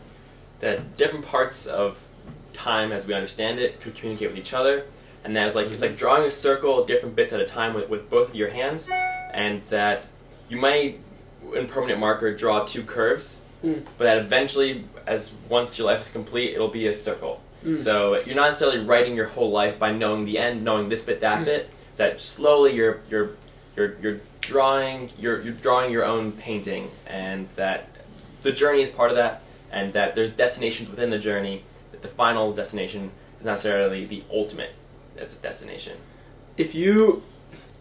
that 0.60 0.96
different 0.96 1.26
parts 1.26 1.66
of 1.66 2.08
time 2.52 2.92
as 2.92 3.06
we 3.06 3.14
understand 3.14 3.58
it 3.58 3.80
could 3.80 3.94
communicate 3.94 4.30
with 4.30 4.38
each 4.38 4.54
other, 4.54 4.84
and 5.24 5.36
that 5.36 5.46
is 5.46 5.54
like 5.54 5.66
it's 5.68 5.82
like 5.82 5.96
drawing 5.96 6.24
a 6.24 6.30
circle, 6.30 6.84
different 6.86 7.14
bits 7.14 7.32
at 7.32 7.40
a 7.40 7.46
time 7.46 7.74
with, 7.74 7.88
with 7.88 8.08
both 8.08 8.30
of 8.30 8.34
your 8.34 8.50
hands, 8.50 8.88
and 9.34 9.62
that 9.68 10.06
you 10.52 10.58
might 10.58 11.00
in 11.54 11.66
permanent 11.66 11.98
marker 11.98 12.34
draw 12.34 12.64
two 12.64 12.82
curves, 12.82 13.44
Mm. 13.64 13.84
but 13.96 14.04
that 14.04 14.18
eventually, 14.18 14.84
as 15.06 15.32
once 15.48 15.78
your 15.78 15.86
life 15.86 16.00
is 16.00 16.10
complete, 16.10 16.52
it'll 16.52 16.68
be 16.82 16.86
a 16.88 16.94
circle. 16.94 17.40
Mm. 17.64 17.78
So 17.78 18.20
you're 18.26 18.34
not 18.34 18.46
necessarily 18.46 18.80
writing 18.80 19.14
your 19.14 19.28
whole 19.28 19.50
life 19.52 19.78
by 19.78 19.92
knowing 19.92 20.24
the 20.24 20.36
end, 20.36 20.64
knowing 20.64 20.88
this 20.88 21.02
bit, 21.04 21.20
that 21.20 21.44
bit. 21.44 21.70
It's 21.90 21.98
that 21.98 22.20
slowly 22.20 22.74
you're 22.74 23.00
you're 23.08 23.30
you're 23.76 23.94
you're 24.02 24.20
drawing 24.40 25.10
you're 25.18 25.40
you're 25.42 25.54
drawing 25.54 25.92
your 25.92 26.04
own 26.04 26.32
painting, 26.32 26.90
and 27.06 27.48
that 27.54 27.88
the 28.42 28.50
journey 28.52 28.82
is 28.82 28.90
part 28.90 29.10
of 29.10 29.16
that, 29.16 29.42
and 29.70 29.92
that 29.92 30.14
there's 30.16 30.32
destinations 30.32 30.90
within 30.90 31.10
the 31.10 31.18
journey. 31.18 31.62
That 31.92 32.02
the 32.02 32.08
final 32.08 32.52
destination 32.52 33.12
is 33.38 33.44
not 33.46 33.52
necessarily 33.52 34.04
the 34.04 34.24
ultimate. 34.30 34.72
That's 35.14 35.34
a 35.38 35.40
destination. 35.40 35.98
If 36.56 36.74
you, 36.74 37.22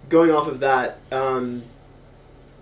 going 0.09 0.29
off 0.29 0.47
of 0.47 0.59
that, 0.59 0.99
um, 1.11 1.63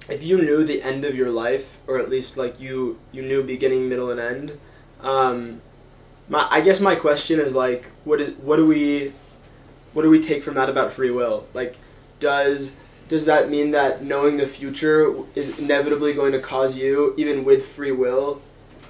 if 0.10 0.24
you 0.24 0.38
knew 0.38 0.64
the 0.64 0.82
end 0.82 1.06
of 1.06 1.16
your 1.16 1.30
life, 1.30 1.78
or 1.88 2.00
at 2.00 2.10
least 2.10 2.38
like 2.38 2.60
you 2.60 3.00
you 3.12 3.22
knew 3.22 3.44
beginning, 3.44 3.90
middle, 3.90 4.10
and 4.12 4.20
end, 4.20 4.60
um, 5.02 5.62
my 6.28 6.48
I 6.50 6.62
guess 6.62 6.80
my 6.80 6.96
question 6.96 7.40
is 7.40 7.54
like, 7.54 7.92
what 8.04 8.22
is 8.22 8.32
what 8.32 8.58
do 8.58 8.66
we, 8.66 9.14
what 9.94 10.04
do 10.04 10.10
we 10.10 10.20
take 10.22 10.44
from 10.44 10.56
that 10.56 10.70
about 10.70 10.92
free 10.92 11.12
will? 11.12 11.48
Like, 11.54 11.78
does 12.20 12.72
does 13.08 13.26
that 13.26 13.50
mean 13.50 13.72
that 13.72 14.04
knowing 14.04 14.38
the 14.38 14.48
future 14.48 15.16
is 15.34 15.58
inevitably 15.58 16.14
going 16.14 16.32
to 16.32 16.40
cause 16.40 16.76
you, 16.76 17.14
even 17.18 17.44
with 17.44 17.66
free 17.66 17.92
will, 17.92 18.42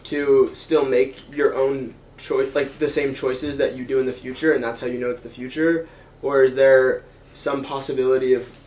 to 0.04 0.52
still 0.54 0.84
make 0.84 1.34
your 1.34 1.56
own 1.56 1.96
choice, 2.18 2.54
like 2.54 2.80
the 2.80 2.90
same 2.90 3.16
choices 3.16 3.58
that 3.58 3.78
you 3.78 3.86
do 3.86 4.00
in 4.00 4.06
the 4.06 4.14
future, 4.14 4.52
and 4.52 4.62
that's 4.64 4.82
how 4.82 4.88
you 4.88 5.00
know 5.00 5.10
it's 5.10 5.22
the 5.22 5.30
future? 5.30 5.88
Or 6.22 6.44
is 6.44 6.56
there 6.56 7.04
some 7.32 7.64
possibility 7.64 8.34
of, 8.34 8.58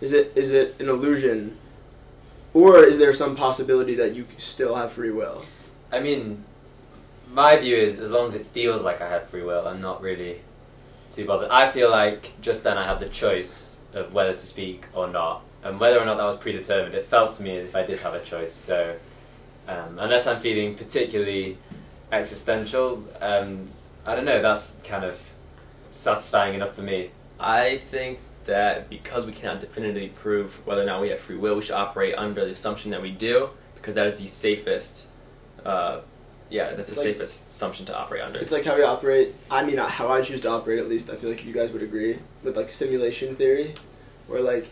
is 0.00 0.14
it 0.14 0.32
is 0.34 0.52
it 0.52 0.76
an 0.80 0.88
illusion, 0.88 1.58
or 2.54 2.84
is 2.84 2.98
there 2.98 3.12
some 3.12 3.36
possibility 3.36 3.94
that 3.94 4.14
you 4.14 4.26
still 4.38 4.74
have 4.74 4.92
free 4.92 5.10
will? 5.10 5.44
I 5.90 6.00
mean, 6.00 6.44
my 7.30 7.56
view 7.56 7.76
is 7.76 7.98
as 7.98 8.12
long 8.12 8.28
as 8.28 8.34
it 8.34 8.46
feels 8.46 8.82
like 8.82 9.00
I 9.00 9.08
have 9.08 9.24
free 9.28 9.42
will, 9.42 9.66
I'm 9.66 9.80
not 9.80 10.02
really 10.02 10.40
too 11.10 11.24
bothered. 11.26 11.50
I 11.50 11.70
feel 11.70 11.90
like 11.90 12.32
just 12.40 12.64
then 12.64 12.76
I 12.76 12.84
have 12.84 13.00
the 13.00 13.08
choice 13.08 13.78
of 13.94 14.12
whether 14.14 14.32
to 14.32 14.46
speak 14.46 14.86
or 14.94 15.08
not, 15.08 15.42
and 15.62 15.78
whether 15.78 16.00
or 16.00 16.04
not 16.04 16.16
that 16.16 16.24
was 16.24 16.36
predetermined, 16.36 16.94
it 16.94 17.06
felt 17.06 17.34
to 17.34 17.42
me 17.42 17.56
as 17.56 17.64
if 17.64 17.76
I 17.76 17.84
did 17.84 18.00
have 18.00 18.14
a 18.14 18.22
choice. 18.22 18.52
So, 18.52 18.96
um, 19.68 19.98
unless 19.98 20.26
I'm 20.26 20.40
feeling 20.40 20.74
particularly 20.74 21.58
existential, 22.10 23.04
um, 23.20 23.68
I 24.04 24.14
don't 24.14 24.24
know. 24.24 24.42
That's 24.42 24.82
kind 24.82 25.04
of 25.04 25.20
satisfying 25.90 26.54
enough 26.54 26.74
for 26.74 26.82
me. 26.82 27.10
I 27.38 27.78
think 27.78 28.18
that 28.46 28.88
because 28.90 29.24
we 29.26 29.32
cannot 29.32 29.60
definitively 29.60 30.08
prove 30.08 30.64
whether 30.66 30.82
or 30.82 30.86
not 30.86 31.00
we 31.00 31.08
have 31.10 31.20
free 31.20 31.36
will, 31.36 31.56
we 31.56 31.62
should 31.62 31.74
operate 31.74 32.14
under 32.16 32.44
the 32.44 32.50
assumption 32.50 32.90
that 32.90 33.02
we 33.02 33.10
do, 33.10 33.50
because 33.74 33.94
that 33.94 34.06
is 34.06 34.18
the 34.18 34.26
safest. 34.26 35.06
Uh, 35.64 36.00
yeah, 36.50 36.74
that's 36.74 36.90
the 36.90 36.96
Like- 36.96 37.04
safest 37.14 37.44
assumption 37.50 37.86
to 37.86 37.96
operate 37.96 38.22
under. 38.22 38.38
It's 38.38 38.52
like 38.52 38.64
how 38.64 38.76
we 38.76 38.82
operate. 38.82 39.34
I 39.50 39.64
mean, 39.64 39.78
how 39.78 40.08
I 40.08 40.20
choose 40.22 40.40
to 40.42 40.50
operate. 40.50 40.78
At 40.80 40.88
least 40.88 41.08
I 41.10 41.16
feel 41.16 41.30
like 41.30 41.44
you 41.44 41.52
guys 41.52 41.70
would 41.72 41.82
agree 41.82 42.18
with 42.42 42.56
like 42.56 42.68
simulation 42.68 43.36
theory, 43.36 43.74
where 44.26 44.40
like 44.42 44.66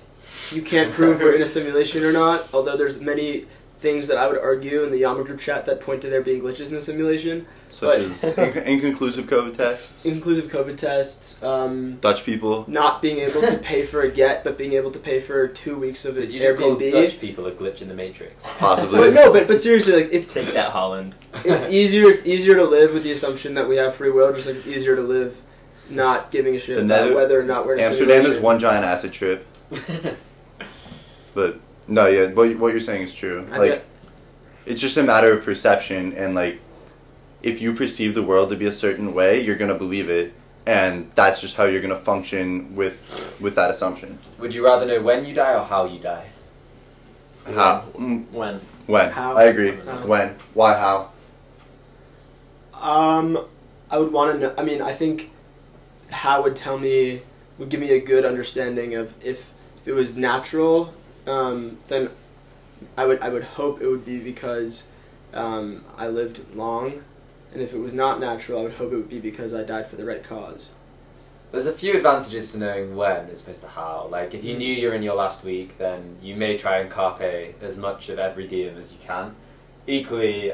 you 0.53 0.63
can't 0.63 0.93
prove 0.99 1.21
we're 1.21 1.35
in 1.35 1.43
a 1.43 1.47
simulation 1.47 2.05
or 2.05 2.13
not. 2.13 2.49
Although 2.53 2.77
there's 2.77 3.01
many 3.01 3.47
things 3.81 4.09
that 4.09 4.19
I 4.19 4.27
would 4.29 4.39
argue 4.39 4.83
in 4.85 4.91
the 4.91 4.99
Yama 4.99 5.25
group 5.25 5.41
chat 5.41 5.65
that 5.67 5.81
point 5.81 6.03
to 6.03 6.09
there 6.11 6.21
being 6.21 6.41
glitches 6.43 6.67
in 6.69 6.75
the 6.75 6.83
simulation, 6.83 7.47
Such 7.71 7.89
But- 7.89 8.01
as 8.01 8.23
inc- 8.35 8.67
inconclusive 8.67 9.27
COVID 9.27 9.57
tests, 9.57 10.05
inclusive 10.05 10.51
COVID 10.51 10.77
tests, 10.77 11.43
um, 11.43 11.97
Dutch 12.01 12.25
people. 12.27 12.65
not 12.69 13.01
being 13.01 13.19
able 13.21 13.41
to 13.41 13.57
pay 13.59 13.85
for 13.87 14.03
a 14.03 14.11
get, 14.11 14.45
but 14.45 14.59
being 14.59 14.75
able 14.75 14.91
to 14.91 14.99
pay 14.99 15.19
for 15.21 15.49
two 15.49 15.77
weeks 15.79 16.05
of 16.05 16.15
Did 16.17 16.31
you 16.33 16.41
just 16.41 16.59
call 16.59 16.77
Airbnb. 16.77 16.93
Dutch 16.93 17.21
people 17.21 17.47
a 17.47 17.53
glitch 17.53 17.81
in 17.81 17.89
the 17.89 17.95
Matrix? 17.95 18.47
Possibly. 18.59 18.99
But 18.99 19.15
no, 19.15 19.33
but 19.33 19.49
but 19.49 19.61
seriously, 19.63 19.95
like 19.95 20.13
if 20.13 20.27
Take 20.29 20.53
that, 20.53 20.71
Holland. 20.73 21.15
it's 21.45 21.63
easier, 21.73 22.09
it's 22.11 22.27
easier 22.27 22.55
to 22.57 22.65
live 22.65 22.93
with 22.93 23.03
the 23.05 23.13
assumption 23.13 23.55
that 23.55 23.69
we 23.69 23.77
have 23.77 23.95
free 23.95 24.11
will, 24.11 24.33
just 24.35 24.47
like 24.47 24.57
it's 24.57 24.67
easier 24.67 24.97
to 24.97 25.03
live 25.03 25.37
not 25.89 26.31
giving 26.31 26.55
a 26.55 26.61
shit 26.61 26.77
The 26.77 26.83
about 26.85 27.03
Nether- 27.05 27.15
whether 27.15 27.41
or 27.41 27.45
not 27.45 27.67
we're 27.67 27.75
in 27.75 27.81
a 27.81 27.83
Amsterdam 27.85 28.19
is 28.19 28.23
simulation. 28.25 28.43
one 28.43 28.59
giant 28.59 28.85
acid 28.85 29.13
trip. 29.13 29.47
But 31.35 31.61
no, 31.91 32.07
yeah, 32.07 32.27
what, 32.29 32.57
what 32.59 32.69
you're 32.71 32.81
saying 32.81 33.03
is 33.03 33.15
true. 33.15 33.47
I 33.53 33.59
Like, 33.59 33.71
get- 33.73 33.85
it's 34.67 34.81
just 34.81 34.97
a 34.97 35.03
matter 35.03 35.33
of 35.33 35.45
perception, 35.45 36.13
and 36.15 36.35
like, 36.35 36.61
if 37.43 37.61
you 37.61 37.75
perceive 37.75 38.15
the 38.15 38.23
world 38.23 38.51
to 38.51 38.57
be 38.57 38.67
a 38.67 38.73
certain 38.73 39.13
way, 39.15 39.41
you're 39.43 39.57
gonna 39.57 39.75
believe 39.75 40.09
it, 40.09 40.33
and 40.67 41.11
that's 41.15 41.41
just 41.41 41.57
how 41.57 41.65
you're 41.65 41.81
gonna 41.81 41.97
function 41.97 42.77
with 42.77 42.97
with 43.41 43.55
that 43.57 43.71
assumption. 43.71 44.19
Would 44.39 44.55
you 44.55 44.65
rather 44.65 44.87
know 44.87 45.01
when 45.03 45.25
you 45.25 45.35
die 45.35 45.55
or 45.55 45.65
how 45.65 45.87
you 45.87 45.99
die? 45.99 46.27
How? 47.47 47.85
Mm, 47.97 48.31
When? 48.31 48.61
When? 48.87 49.11
How? 49.11 49.35
I 49.35 49.45
agree. 49.45 49.73
How? 49.85 50.07
When? 50.07 50.35
Why? 50.55 50.77
How? 50.77 51.11
Um, 52.75 53.47
I 53.91 53.99
would 53.99 54.13
want 54.13 54.33
to 54.35 54.39
know. 54.39 54.55
I 54.57 54.63
mean, 54.63 54.81
I 54.83 54.93
think 54.93 55.31
how 56.11 56.43
would 56.43 56.55
tell 56.57 56.79
me 56.79 57.23
would 57.59 57.69
give 57.71 57.81
me 57.81 57.91
a 57.93 58.01
good 58.01 58.25
understanding 58.25 58.95
of 58.95 59.15
if 59.25 59.53
if 59.81 59.89
it 59.89 59.93
was 59.93 60.17
natural. 60.17 60.93
Um, 61.27 61.79
then 61.89 62.11
I 62.97 63.07
would 63.07 63.21
I 63.21 63.29
would 63.29 63.45
hope 63.45 63.81
it 63.81 63.89
would 63.89 64.05
be 64.05 64.19
because 64.19 64.85
um, 65.33 65.85
I 65.97 66.09
lived 66.09 66.55
long, 66.55 67.05
and 67.53 67.63
if 67.63 67.73
it 67.73 67.79
was 67.79 67.95
not 67.95 68.21
natural, 68.21 68.61
I 68.61 68.63
would 68.65 68.73
hope 68.75 68.93
it 68.93 68.97
would 68.97 69.09
be 69.09 69.21
because 69.21 69.55
I 69.55 69.63
died 69.63 69.87
for 69.87 69.97
the 69.97 70.05
right 70.05 70.23
cause. 70.23 70.71
There's 71.53 71.67
a 71.67 71.73
few 71.73 71.97
advantages 71.97 72.53
to 72.53 72.59
knowing 72.59 72.95
when 72.95 73.29
as 73.29 73.41
opposed 73.41 73.63
to 73.63 73.69
how. 73.69 74.07
Like, 74.09 74.35
if 74.35 74.45
you 74.45 74.57
knew 74.57 74.73
you're 74.73 74.95
in 74.95 75.03
your 75.03 75.17
last 75.17 75.43
week, 75.43 75.79
then 75.79 76.17
you 76.23 76.37
may 76.37 76.57
try 76.57 76.79
and 76.79 76.89
carpe 76.89 77.61
as 77.61 77.77
much 77.77 78.09
of 78.09 78.21
every 78.21 78.47
diem 78.47 78.79
as 78.79 78.93
you 78.93 78.99
can. 79.01 79.35
Equally, 79.87 80.53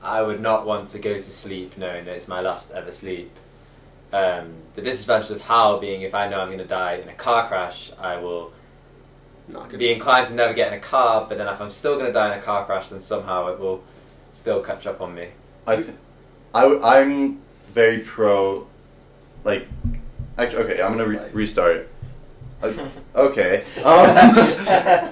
I 0.00 0.22
would 0.22 0.40
not 0.40 0.64
want 0.64 0.90
to 0.90 1.00
go 1.00 1.16
to 1.16 1.24
sleep 1.24 1.76
knowing 1.76 2.04
that 2.04 2.14
it's 2.14 2.28
my 2.28 2.40
last 2.40 2.70
ever 2.70 2.92
sleep. 2.92 3.32
Um, 4.12 4.54
the 4.74 4.80
disadvantage 4.80 5.30
of 5.32 5.42
how 5.42 5.78
being 5.78 6.02
if 6.02 6.14
I 6.14 6.28
know 6.28 6.40
I'm 6.40 6.48
going 6.48 6.58
to 6.58 6.64
die 6.64 6.94
in 6.94 7.08
a 7.08 7.14
car 7.14 7.48
crash, 7.48 7.90
I 7.98 8.16
will 8.16 8.52
be 9.76 9.92
inclined 9.92 10.26
to 10.28 10.34
never 10.34 10.52
get 10.52 10.68
in 10.72 10.78
a 10.78 10.80
car, 10.80 11.26
but 11.28 11.38
then 11.38 11.46
if 11.48 11.60
I'm 11.60 11.70
still 11.70 11.94
going 11.94 12.06
to 12.06 12.12
die 12.12 12.32
in 12.32 12.38
a 12.38 12.42
car 12.42 12.64
crash, 12.64 12.88
then 12.90 13.00
somehow 13.00 13.48
it 13.48 13.58
will 13.58 13.82
still 14.30 14.60
catch 14.62 14.86
up 14.86 15.00
on 15.00 15.14
me. 15.14 15.28
I 15.66 15.76
th- 15.76 15.90
I 16.54 16.62
w- 16.62 16.82
I'm 16.82 17.40
very 17.66 17.98
pro, 17.98 18.66
like, 19.44 19.66
actually, 20.38 20.64
okay, 20.64 20.82
I'm 20.82 20.92
gonna 20.96 21.06
re- 21.06 21.30
restart. 21.32 21.88
Uh, 22.62 22.72
okay. 23.14 23.64
Um, 23.78 23.84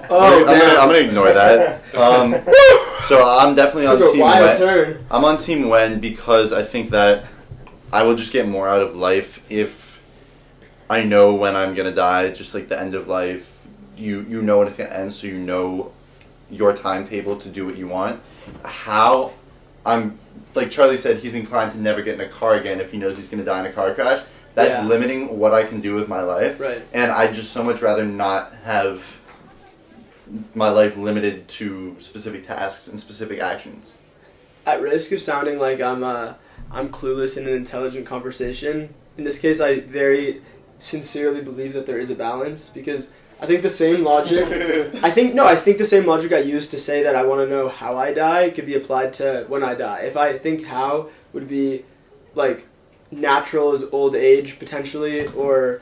Oh, 0.09 0.45
I'm, 0.47 0.59
gonna. 0.59 0.79
I'm 0.79 0.87
gonna 0.89 0.99
ignore 0.99 1.31
that. 1.33 1.83
Um, 1.97 2.35
so 3.03 3.25
I'm 3.27 3.55
definitely 3.55 3.87
on 3.87 3.97
Took 3.97 4.11
team 4.13 4.21
wild 4.21 4.45
When. 4.45 4.57
turn. 4.57 5.05
I'm 5.09 5.23
on 5.25 5.37
team 5.37 5.69
When 5.69 5.99
because 5.99 6.51
I 6.53 6.63
think 6.63 6.89
that 6.91 7.25
I 7.93 8.03
will 8.03 8.15
just 8.15 8.31
get 8.33 8.47
more 8.47 8.67
out 8.67 8.81
of 8.81 8.95
life 8.95 9.43
if 9.49 9.99
I 10.89 11.03
know 11.03 11.33
when 11.35 11.55
I'm 11.55 11.73
gonna 11.73 11.93
die. 11.95 12.29
Just 12.31 12.53
like 12.53 12.67
the 12.67 12.79
end 12.79 12.93
of 12.93 13.07
life, 13.07 13.56
you 13.97 14.25
you 14.29 14.41
know 14.41 14.59
when 14.59 14.67
it's 14.67 14.77
gonna 14.77 14.89
end, 14.89 15.13
so 15.13 15.27
you 15.27 15.37
know 15.37 15.91
your 16.49 16.73
timetable 16.73 17.35
to 17.37 17.49
do 17.49 17.65
what 17.65 17.77
you 17.77 17.87
want. 17.87 18.21
How 18.63 19.33
I'm 19.85 20.17
like 20.55 20.71
Charlie 20.71 20.97
said, 20.97 21.17
he's 21.19 21.35
inclined 21.35 21.71
to 21.73 21.77
never 21.79 22.01
get 22.01 22.15
in 22.15 22.21
a 22.21 22.29
car 22.29 22.55
again 22.55 22.79
if 22.79 22.91
he 22.91 22.97
knows 22.97 23.17
he's 23.17 23.29
gonna 23.29 23.43
die 23.43 23.59
in 23.61 23.65
a 23.65 23.71
car 23.73 23.93
crash. 23.93 24.21
That's 24.55 24.69
Yeah. 24.69 24.87
limiting 24.87 25.37
what 25.37 25.53
I 25.53 25.63
can 25.63 25.81
do 25.81 25.93
with 25.93 26.07
my 26.07 26.21
life. 26.21 26.59
Right. 26.59 26.83
And 26.91 27.11
I'd 27.11 27.33
just 27.33 27.51
so 27.51 27.63
much 27.63 27.81
rather 27.81 28.03
not 28.05 28.53
have 28.63 29.19
my 30.55 30.69
life 30.69 30.97
limited 30.97 31.47
to 31.47 31.95
specific 31.99 32.45
tasks 32.47 32.87
and 32.87 32.99
specific 32.99 33.39
actions. 33.39 33.93
At 34.65 34.81
risk 34.81 35.11
of 35.11 35.21
sounding 35.21 35.59
like 35.59 35.79
I'm 35.79 36.03
uh, 36.03 36.33
I'm 36.71 36.89
clueless 36.89 37.37
in 37.37 37.47
an 37.47 37.53
intelligent 37.53 38.05
conversation, 38.05 38.93
in 39.17 39.23
this 39.23 39.39
case, 39.39 39.59
I 39.59 39.79
very 39.79 40.41
sincerely 40.79 41.41
believe 41.41 41.73
that 41.73 41.85
there 41.85 41.97
is 41.97 42.11
a 42.11 42.15
balance 42.15 42.69
because 42.69 43.09
I 43.39 43.45
think 43.45 43.61
the 43.61 43.69
same 43.69 44.03
logic. 44.03 44.45
I 45.03 45.11
think 45.11 45.35
no, 45.35 45.45
I 45.45 45.55
think 45.55 45.77
the 45.77 45.85
same 45.85 46.05
logic 46.05 46.31
I 46.31 46.39
used 46.39 46.71
to 46.71 46.79
say 46.79 47.03
that 47.03 47.15
I 47.15 47.23
want 47.23 47.41
to 47.41 47.47
know 47.47 47.69
how 47.69 47.95
I 47.95 48.13
die 48.13 48.49
could 48.49 48.65
be 48.65 48.75
applied 48.75 49.13
to 49.13 49.45
when 49.47 49.63
I 49.63 49.75
die. 49.75 49.99
If 49.99 50.17
I 50.17 50.37
think 50.37 50.65
how 50.65 51.09
would 51.33 51.47
be 51.47 51.85
like 52.33 52.67
natural 53.11 53.73
as 53.73 53.83
old 53.91 54.15
age 54.15 54.59
potentially, 54.59 55.27
or 55.27 55.81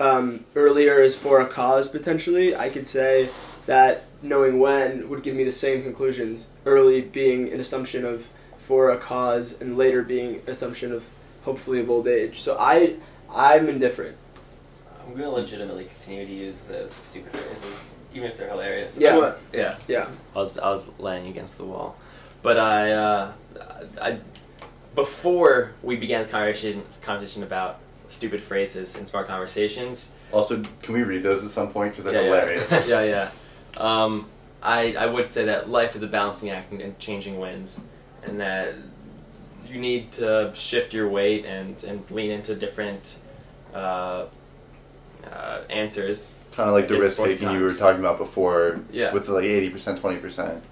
um, 0.00 0.44
earlier 0.56 1.00
as 1.02 1.16
for 1.16 1.40
a 1.40 1.46
cause 1.46 1.88
potentially, 1.88 2.54
I 2.54 2.68
could 2.68 2.86
say 2.86 3.28
that 3.66 4.04
knowing 4.22 4.58
when 4.58 5.08
would 5.08 5.22
give 5.22 5.36
me 5.36 5.44
the 5.44 5.52
same 5.52 5.82
conclusions. 5.82 6.50
Early 6.66 7.00
being 7.00 7.52
an 7.52 7.60
assumption 7.60 8.04
of 8.04 8.28
for 8.58 8.90
a 8.90 8.98
cause, 8.98 9.58
and 9.60 9.78
later 9.78 10.02
being 10.02 10.36
an 10.36 10.50
assumption 10.50 10.92
of 10.92 11.04
hopefully 11.42 11.80
of 11.80 11.88
old 11.88 12.08
age. 12.08 12.40
So 12.40 12.56
I 12.58 12.96
I'm 13.32 13.68
indifferent. 13.68 14.16
I'm 15.08 15.14
gonna 15.14 15.30
legitimately 15.30 15.84
continue 15.84 16.26
to 16.26 16.32
use 16.32 16.64
those 16.64 16.92
stupid 16.92 17.32
phrases, 17.32 17.94
even 18.14 18.30
if 18.30 18.36
they're 18.36 18.50
hilarious. 18.50 18.98
Yeah. 19.00 19.18
I- 19.18 19.56
yeah. 19.56 19.76
Yeah. 19.88 20.08
I 20.34 20.38
was 20.38 20.58
I 20.58 20.68
was 20.68 20.90
laying 20.98 21.28
against 21.28 21.56
the 21.56 21.64
wall, 21.64 21.96
but 22.42 22.58
I 22.58 22.92
uh, 22.92 23.32
I 24.00 24.18
before 24.94 25.72
we 25.82 25.96
began 25.96 26.22
this 26.22 26.30
conversation 26.30 26.84
conversation 27.00 27.42
about 27.42 27.78
stupid 28.08 28.42
phrases 28.42 28.96
and 28.96 29.08
smart 29.08 29.26
conversations. 29.28 30.14
Also, 30.30 30.62
can 30.82 30.92
we 30.92 31.02
read 31.02 31.22
those 31.22 31.42
at 31.42 31.50
some 31.50 31.70
point 31.72 31.92
because 31.92 32.04
they're 32.04 32.14
yeah, 32.14 32.20
yeah. 32.20 32.40
hilarious? 32.40 32.70
yeah, 32.88 33.02
yeah. 33.02 33.30
Um, 33.78 34.28
I 34.62 34.94
I 34.94 35.06
would 35.06 35.26
say 35.26 35.46
that 35.46 35.70
life 35.70 35.96
is 35.96 36.02
a 36.02 36.06
balancing 36.06 36.50
act 36.50 36.70
and, 36.70 36.82
and 36.82 36.98
changing 36.98 37.38
winds, 37.38 37.82
and 38.22 38.40
that 38.40 38.74
you 39.66 39.80
need 39.80 40.12
to 40.12 40.52
shift 40.54 40.92
your 40.92 41.08
weight 41.08 41.46
and 41.46 41.82
and 41.84 42.10
lean 42.10 42.30
into 42.30 42.54
different 42.54 43.18
uh, 43.72 44.26
uh, 45.32 45.60
answers. 45.70 46.32
Kind 46.52 46.68
of 46.68 46.74
like 46.74 46.88
the 46.88 46.98
risk 46.98 47.16
fourth 47.18 47.30
taking 47.30 47.50
you 47.52 47.60
were 47.62 47.72
talking 47.72 48.00
about 48.00 48.18
before, 48.18 48.80
Yeah. 48.90 49.12
with 49.12 49.28
like 49.28 49.44
eighty 49.44 49.70
percent, 49.70 50.00
twenty 50.00 50.18
percent 50.18 50.62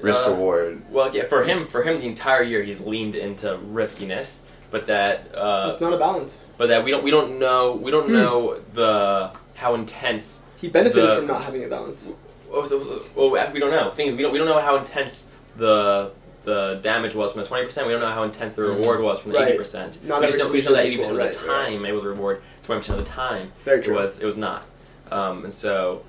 risk 0.00 0.22
Uh, 0.26 0.30
reward. 0.30 0.82
Well, 0.90 1.14
yeah, 1.14 1.24
for 1.26 1.44
him, 1.44 1.64
for 1.66 1.82
him, 1.82 2.00
the 2.00 2.06
entire 2.06 2.42
year 2.42 2.62
he's 2.62 2.80
leaned 2.80 3.14
into 3.14 3.56
riskiness, 3.68 4.44
but 4.70 4.86
that, 4.88 5.34
uh, 5.34 5.70
It's 5.72 5.80
not 5.80 5.92
a 5.92 5.96
balance. 5.98 6.36
but 6.58 6.66
that 6.68 6.84
we 6.84 6.90
don't, 6.90 7.02
we 7.04 7.10
don't 7.10 7.38
know, 7.38 7.72
we 7.76 7.90
don't 7.90 8.06
Hmm. 8.08 8.12
know 8.12 8.56
the 8.74 9.30
how 9.54 9.74
intense. 9.74 10.42
He 10.60 10.68
benefited 10.68 11.08
The- 11.10 11.16
from 11.16 11.26
not 11.28 11.42
having 11.42 11.64
a 11.64 11.68
balance. 11.68 12.06
Oh, 12.52 12.66
well, 13.14 13.30
we 13.52 13.58
don't 13.60 13.70
know. 13.70 13.90
Things 13.90 14.14
we 14.16 14.22
don't, 14.22 14.32
we 14.32 14.38
don't 14.38 14.46
know 14.48 14.60
how 14.60 14.76
intense 14.76 15.30
the 15.56 16.10
the 16.44 16.78
damage 16.80 17.12
was 17.16 17.32
from 17.32 17.42
the 17.42 17.46
twenty 17.48 17.64
percent. 17.64 17.88
We 17.88 17.92
don't 17.92 18.02
know 18.02 18.06
how 18.10 18.22
intense 18.22 18.54
the 18.54 18.62
Mhm. 18.62 18.78
reward 18.78 19.00
was 19.00 19.18
from 19.18 19.32
the 19.32 19.38
Right. 19.38 19.48
eighty 19.48 19.58
percent. 19.58 19.98
Not 20.06 20.20
We 20.20 20.26
just 20.28 20.38
every 20.38 20.46
know, 20.48 20.52
we 20.52 20.58
just 20.58 20.68
know 20.70 20.76
that 20.76 20.86
eighty 20.86 20.96
percent 20.98 21.16
of 21.16 21.22
the 21.22 21.28
equal, 21.30 21.48
right, 21.48 21.64
time 21.72 21.86
able 21.86 22.02
to 22.02 22.08
reward 22.08 22.40
twenty 22.66 22.80
percent 22.80 22.98
of 22.98 23.04
the 23.04 23.10
time. 23.10 23.52
Very 23.64 23.80
It 23.80 23.90
was 23.90 24.20
it 24.20 24.26
was 24.26 24.36
not, 24.36 24.66
um, 25.10 25.44
and 25.44 25.54
so 25.54 26.04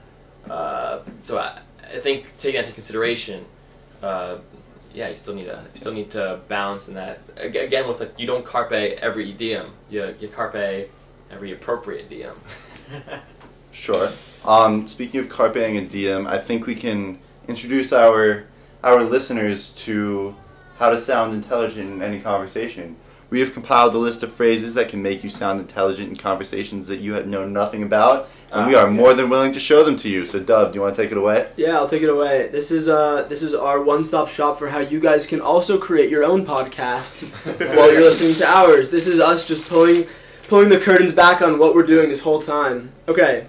uh, 0.50 1.00
so 1.24 1.38
I, 1.38 1.60
I 1.84 2.00
think 2.00 2.38
taking 2.38 2.60
that 2.60 2.66
into 2.66 2.74
consideration, 2.74 3.46
uh, 4.02 4.38
yeah, 4.94 5.10
you 5.10 5.16
still 5.16 5.36
need 5.36 5.46
to 5.46 5.64
you 5.74 5.78
still 5.78 5.94
need 5.94 6.12
to 6.12 6.42
balance 6.48 6.88
in 6.88 6.96
that 6.96 7.22
again 7.38 7.88
with 7.88 8.00
like 8.00 8.20
you 8.20 8.28
don't 8.28 8.46
carpe 8.46 8.72
every 8.72 9.32
diem, 9.32 9.72
you 9.90 10.16
you 10.20 10.28
carpe 10.28 10.90
every 11.32 11.52
appropriate 11.54 12.10
diem. 12.10 12.36
Sure. 13.78 14.10
Um, 14.44 14.88
speaking 14.88 15.20
of 15.20 15.30
carpeing 15.30 15.78
and 15.78 15.88
diem, 15.88 16.26
I 16.26 16.40
think 16.40 16.66
we 16.66 16.74
can 16.74 17.20
introduce 17.48 17.94
our 17.94 18.46
our 18.84 19.04
listeners 19.04 19.70
to 19.86 20.36
how 20.80 20.90
to 20.90 20.98
sound 20.98 21.34
intelligent 21.34 21.92
in 21.92 22.02
any 22.02 22.20
conversation. 22.20 22.96
We 23.30 23.42
have 23.42 23.54
compiled 23.54 23.94
a 23.94 23.98
list 23.98 24.24
of 24.24 24.32
phrases 24.32 24.74
that 24.76 24.88
can 24.88 25.02
make 25.02 25.22
you 25.24 25.30
sound 25.30 25.60
intelligent 25.60 26.10
in 26.10 26.16
conversations 26.16 26.88
that 26.88 27.00
you 27.00 27.14
had 27.14 27.28
known 27.28 27.52
nothing 27.52 27.84
about, 27.84 28.30
and 28.54 28.68
we 28.68 28.76
Ah, 28.76 28.84
are 28.84 28.90
more 28.92 29.14
than 29.14 29.30
willing 29.30 29.52
to 29.52 29.60
show 29.60 29.84
them 29.84 29.98
to 29.98 30.10
you. 30.10 30.26
So, 30.26 30.40
Dove, 30.40 30.72
do 30.72 30.76
you 30.78 30.82
want 30.82 30.96
to 30.96 31.02
take 31.02 31.12
it 31.12 31.18
away? 31.18 31.50
Yeah, 31.58 31.76
I'll 31.76 31.90
take 31.90 32.04
it 32.04 32.10
away. 32.10 32.48
This 32.48 32.72
is 32.72 32.88
uh 32.88 33.24
this 33.28 33.44
is 33.44 33.54
our 33.54 33.82
one-stop 33.82 34.30
shop 34.30 34.58
for 34.58 34.70
how 34.70 34.80
you 34.80 35.02
guys 35.02 35.28
can 35.28 35.42
also 35.42 35.78
create 35.78 36.10
your 36.10 36.24
own 36.24 36.46
podcast 36.46 37.26
while 37.76 37.92
you're 37.92 38.02
listening 38.02 38.34
to 38.36 38.48
ours. 38.48 38.90
This 38.92 39.08
is 39.08 39.20
us 39.20 39.46
just 39.46 39.68
pulling 39.68 40.08
pulling 40.48 40.70
the 40.70 40.80
curtains 40.80 41.12
back 41.12 41.42
on 41.42 41.60
what 41.60 41.76
we're 41.76 41.86
doing 41.86 42.08
this 42.08 42.22
whole 42.22 42.42
time. 42.42 42.92
Okay. 43.10 43.48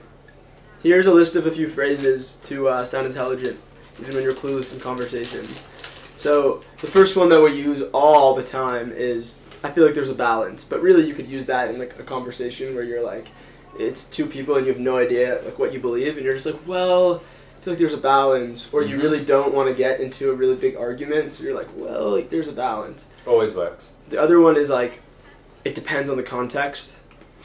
Here's 0.83 1.07
a 1.07 1.13
list 1.15 1.37
of 1.37 1.47
a 1.47 1.51
few 1.51 1.69
phrases 1.69 2.39
to 2.45 2.69
uh, 2.69 2.85
sound 2.85 3.07
intelligent 3.07 3.59
even 4.01 4.15
when 4.15 4.23
you're 4.23 4.35
clueless 4.35 4.73
in 4.75 4.81
conversation. 4.81 5.47
So, 6.17 6.63
the 6.79 6.87
first 6.87 7.17
one 7.17 7.29
that 7.31 7.41
we 7.41 7.53
use 7.53 7.83
all 7.93 8.35
the 8.35 8.43
time 8.45 8.93
is 8.93 9.39
I 9.65 9.71
feel 9.71 9.85
like 9.85 9.95
there's 9.95 10.11
a 10.11 10.15
balance, 10.15 10.65
but 10.65 10.81
really 10.83 11.07
you 11.07 11.15
could 11.15 11.27
use 11.29 11.47
that 11.47 11.71
in 11.71 11.79
like 11.79 11.99
a 11.99 12.03
conversation 12.05 12.75
where 12.75 12.85
you're 12.85 13.03
like 13.03 13.27
it's 13.79 14.05
two 14.05 14.27
people 14.27 14.57
and 14.57 14.67
you 14.67 14.73
have 14.73 14.81
no 14.81 14.97
idea 14.97 15.41
like 15.45 15.59
what 15.59 15.73
you 15.73 15.79
believe 15.81 16.17
and 16.17 16.25
you're 16.25 16.35
just 16.35 16.47
like, 16.47 16.59
well, 16.67 17.23
I 17.61 17.65
feel 17.65 17.73
like 17.75 17.79
there's 17.79 17.95
a 17.95 17.99
balance, 17.99 18.69
or 18.73 18.83
you 18.83 18.97
Mhm. 18.97 19.03
really 19.03 19.25
don't 19.25 19.53
want 19.53 19.69
to 19.69 19.75
get 19.75 20.01
into 20.01 20.31
a 20.31 20.35
really 20.35 20.55
big 20.57 20.77
argument, 20.77 21.33
so 21.33 21.43
you're 21.45 21.55
like, 21.55 21.69
well, 21.77 22.11
like 22.11 22.31
there's 22.31 22.49
a 22.49 22.53
balance. 22.53 23.07
Always 23.27 23.53
works. 23.55 23.95
The 24.11 24.21
other 24.21 24.41
one 24.41 24.57
is 24.57 24.71
like, 24.71 25.01
it 25.65 25.75
depends 25.75 26.09
on 26.09 26.17
the 26.17 26.23
context, 26.23 26.95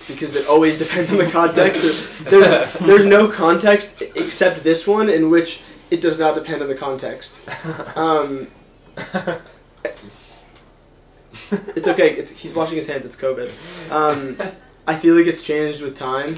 because 0.07 0.35
it 0.35 0.47
always 0.47 0.77
depends 0.77 1.11
on 1.11 1.17
the 1.17 1.29
context. 1.29 2.07
There's 2.25 2.73
there's 2.79 3.05
no 3.05 3.27
context 3.27 4.01
except 4.01 4.63
this 4.63 4.85
one 4.87 5.09
in 5.09 5.29
which 5.29 5.61
it 5.91 5.99
does 6.01 6.19
not 6.19 6.35
depend 6.35 6.61
on 6.61 6.67
the 6.67 6.75
context. 6.75 7.41
Um, 7.95 8.47
it's 11.75 11.87
okay. 11.87 12.15
It's, 12.15 12.31
he's 12.31 12.53
washing 12.53 12.75
his 12.77 12.87
hands. 12.87 13.05
It's 13.05 13.15
COVID. 13.15 13.51
Um, 13.91 14.37
I 14.87 14.95
feel 14.95 15.15
like 15.15 15.27
it's 15.27 15.41
changed 15.43 15.81
with 15.81 15.95
time. 15.97 16.35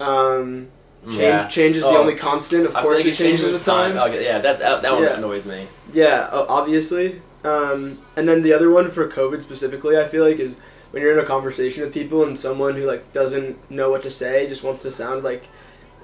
Um, 0.00 0.68
change 1.04 1.16
Yeah. 1.16 1.48
change 1.48 1.76
is 1.76 1.82
the 1.82 1.88
Oh. 1.90 1.98
only 1.98 2.14
constant. 2.14 2.66
Of 2.66 2.76
I 2.76 2.82
course, 2.82 2.98
feel 3.02 3.06
it 3.08 3.10
like 3.10 3.18
changes 3.18 3.52
with 3.52 3.64
time. 3.64 3.96
Okay, 3.98 4.24
yeah, 4.24 4.38
that 4.38 4.58
that, 4.58 4.82
that 4.82 4.92
one 4.92 5.02
Yeah. 5.04 5.16
annoys 5.16 5.46
me. 5.46 5.68
Yeah, 5.92 6.28
obviously. 6.32 7.22
Um, 7.44 7.98
and 8.16 8.28
then 8.28 8.42
the 8.42 8.52
other 8.52 8.70
one 8.70 8.90
for 8.90 9.08
COVID 9.08 9.42
specifically, 9.42 9.96
I 9.96 10.06
feel 10.08 10.24
like 10.24 10.38
is 10.38 10.56
when 10.90 11.02
you're 11.02 11.12
in 11.12 11.18
a 11.18 11.24
conversation 11.24 11.84
with 11.84 11.94
people 11.94 12.24
and 12.24 12.38
someone 12.38 12.74
who 12.74 12.84
like 12.86 13.12
doesn't 13.12 13.70
know 13.70 13.90
what 13.90 14.02
to 14.02 14.10
say, 14.10 14.46
just 14.48 14.62
wants 14.64 14.82
to 14.82 14.90
sound 14.90 15.22
like 15.24 15.44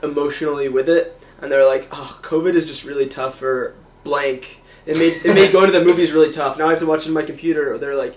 emotionally 0.02 0.68
with 0.68 0.88
it, 0.88 1.18
and 1.40 1.50
they're 1.50 1.66
like, 1.66 1.88
"Oh, 1.92 2.18
COVID 2.22 2.54
is 2.54 2.66
just 2.66 2.84
really 2.84 3.06
tough 3.06 3.38
for 3.38 3.74
blank." 4.04 4.60
It 4.86 4.98
made 4.98 5.14
it 5.24 5.34
made 5.34 5.50
going 5.56 5.66
to 5.70 5.78
the 5.78 5.84
movies 5.84 6.12
really 6.12 6.30
tough. 6.30 6.58
Now 6.58 6.66
I 6.66 6.70
have 6.70 6.78
to 6.80 6.86
watch 6.86 7.02
it 7.04 7.08
on 7.08 7.14
my 7.14 7.22
computer. 7.22 7.72
Or 7.72 7.78
they're 7.78 7.94
like, 7.96 8.14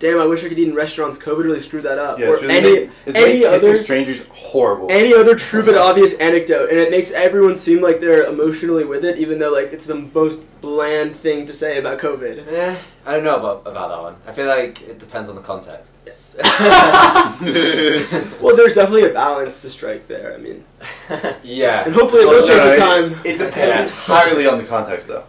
"Damn, 0.00 0.18
I 0.18 0.24
wish 0.26 0.44
I 0.44 0.48
could 0.48 0.58
eat 0.58 0.66
in 0.68 0.74
restaurants. 0.74 1.16
COVID 1.18 1.44
really 1.44 1.60
screwed 1.60 1.84
that 1.84 1.98
up." 1.98 2.18
Yeah, 2.18 2.26
or 2.26 2.32
it's 2.34 2.42
really 2.42 2.54
any 2.56 2.72
made, 2.72 2.90
it's 3.06 3.16
any 3.16 3.26
made 3.26 3.42
kissing 3.42 3.70
other- 3.70 3.74
strangers 3.76 4.26
horrible. 4.32 4.88
any 4.90 5.14
other 5.14 5.36
true 5.36 5.64
but 5.64 5.76
obvious 5.76 6.14
anecdote, 6.18 6.70
and 6.70 6.78
it 6.78 6.90
makes 6.90 7.12
everyone 7.12 7.56
seem 7.56 7.80
like 7.80 8.00
they're 8.00 8.24
emotionally 8.24 8.84
with 8.84 9.04
it, 9.04 9.18
even 9.18 9.38
though 9.38 9.52
like 9.52 9.72
it's 9.72 9.86
the 9.86 9.94
most 9.94 10.42
bland 10.60 11.14
thing 11.14 11.46
to 11.46 11.52
say 11.52 11.78
about 11.78 11.98
COVID. 12.00 12.50
Eh, 12.52 12.76
I 13.06 13.12
don't 13.12 13.24
know 13.24 13.36
about, 13.36 13.62
about 13.66 13.88
that 13.88 14.02
one. 14.02 14.16
I 14.26 14.32
feel 14.32 14.46
like 14.46 14.82
it 14.82 14.98
depends 14.98 15.28
on 15.30 15.36
the 15.36 15.40
context. 15.42 15.94
Well, 18.40 18.56
there's 18.56 18.74
definitely 18.74 19.04
a 19.04 19.12
balance 19.12 19.62
to 19.62 19.70
strike 19.70 20.06
there. 20.06 20.34
I 20.34 20.38
mean, 20.38 20.64
yeah. 21.42 21.84
and 21.84 21.94
hopefully 21.94 22.22
it 22.22 22.26
Well, 22.26 22.40
will 22.40 22.46
change 22.46 22.58
no, 22.58 22.70
with 22.70 22.78
time. 22.78 23.20
It 23.24 23.38
depends 23.38 23.56
Yeah. 23.56 23.82
entirely 23.82 24.46
on 24.46 24.58
the 24.58 24.64
context, 24.64 25.08
though. 25.08 25.24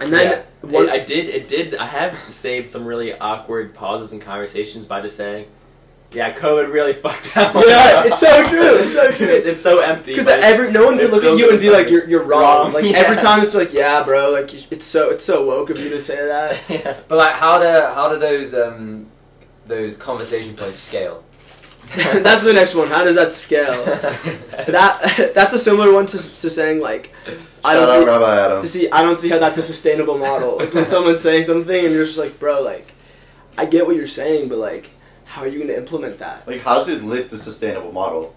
And 0.00 0.12
then 0.12 0.30
Yeah. 0.62 0.68
one, 0.70 0.88
I, 0.88 0.94
I 0.94 0.98
did. 1.04 1.28
It 1.28 1.48
did. 1.48 1.74
I 1.74 1.86
have 1.86 2.16
saved 2.32 2.68
some 2.68 2.84
really 2.86 3.12
awkward 3.18 3.74
pauses 3.74 4.12
in 4.12 4.20
conversations 4.20 4.86
by 4.86 5.00
just 5.02 5.16
saying, 5.16 5.46
"Yeah, 6.12 6.34
COVID 6.34 6.72
really 6.72 6.92
fucked 7.04 7.34
that 7.34 7.54
one." 7.54 7.68
yeah, 7.68 7.96
up." 8.00 8.06
it's 8.06 8.20
so 8.20 8.48
true. 8.48 8.76
It's 8.76 8.94
so 8.94 9.10
true. 9.12 9.26
it's 9.28 9.60
so 9.60 9.80
empty. 9.80 10.12
Because 10.12 10.26
every 10.28 10.72
no 10.72 10.86
one 10.86 10.98
can 10.98 11.10
look 11.10 11.24
at 11.24 11.36
you 11.36 11.50
and 11.50 11.60
be 11.60 11.70
like 11.70 11.90
you're 11.90 12.08
you're 12.08 12.22
wrong. 12.24 12.72
Like 12.72 12.84
Yeah. 12.86 12.98
every 12.98 13.16
time 13.16 13.42
it's 13.44 13.54
like 13.54 13.72
yeah, 13.72 14.02
bro. 14.02 14.30
Like 14.30 14.72
it's 14.72 14.86
so 14.86 15.10
it's 15.10 15.24
so 15.24 15.44
woke 15.44 15.68
of 15.70 15.78
you 15.78 15.90
to 15.90 16.00
say 16.00 16.24
that. 16.26 16.62
yeah. 16.70 16.98
But 17.08 17.16
like, 17.18 17.34
how 17.34 17.58
do 17.58 17.94
how 17.94 18.08
do 18.08 18.18
those 18.18 18.54
um 18.54 19.08
those 19.66 19.96
conversation 19.96 20.56
points 20.56 20.80
scale? 20.80 21.22
that's 22.22 22.42
the 22.42 22.52
next 22.52 22.74
one. 22.74 22.88
How 22.88 23.04
does 23.04 23.16
that 23.16 23.32
scale? 23.32 23.82
That 24.62 25.32
that's 25.34 25.52
a 25.52 25.58
similar 25.58 25.92
one 25.92 26.06
to, 26.06 26.18
to 26.18 26.50
saying 26.50 26.80
like 26.80 27.12
I 27.64 27.74
don't 27.74 27.88
out 27.88 27.98
see, 27.98 28.04
Rabbi 28.04 28.36
Adam. 28.36 28.60
to 28.60 28.68
see 28.68 28.90
I 28.90 29.02
don't 29.02 29.16
see 29.16 29.28
how 29.28 29.38
that's 29.38 29.58
a 29.58 29.62
sustainable 29.62 30.18
model. 30.18 30.58
Like 30.58 30.72
when 30.72 30.86
someone's 30.86 31.20
saying 31.20 31.44
something 31.44 31.84
and 31.84 31.92
you're 31.92 32.04
just 32.04 32.18
like, 32.18 32.38
bro, 32.38 32.62
like 32.62 32.92
I 33.58 33.66
get 33.66 33.86
what 33.86 33.96
you're 33.96 34.06
saying, 34.06 34.48
but 34.48 34.58
like 34.58 34.90
how 35.32 35.40
are 35.40 35.48
you 35.48 35.56
going 35.56 35.68
to 35.68 35.76
implement 35.78 36.18
that? 36.18 36.46
Like, 36.46 36.60
how's 36.60 36.86
his 36.86 37.02
list 37.02 37.32
a 37.32 37.38
sustainable 37.38 37.90
model? 37.90 38.34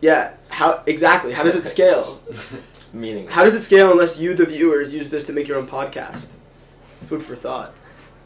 Yeah, 0.00 0.32
how 0.48 0.82
exactly? 0.86 1.32
How 1.32 1.42
does 1.42 1.56
it 1.56 1.66
scale? 1.66 2.22
It's 2.30 2.94
meaningless. 2.94 3.34
How 3.34 3.44
does 3.44 3.54
it 3.54 3.60
scale 3.60 3.92
unless 3.92 4.18
you, 4.18 4.32
the 4.32 4.46
viewers, 4.46 4.94
use 4.94 5.10
this 5.10 5.26
to 5.26 5.34
make 5.34 5.46
your 5.46 5.58
own 5.58 5.66
podcast? 5.66 6.30
Food 7.06 7.22
for 7.22 7.36
thought. 7.36 7.74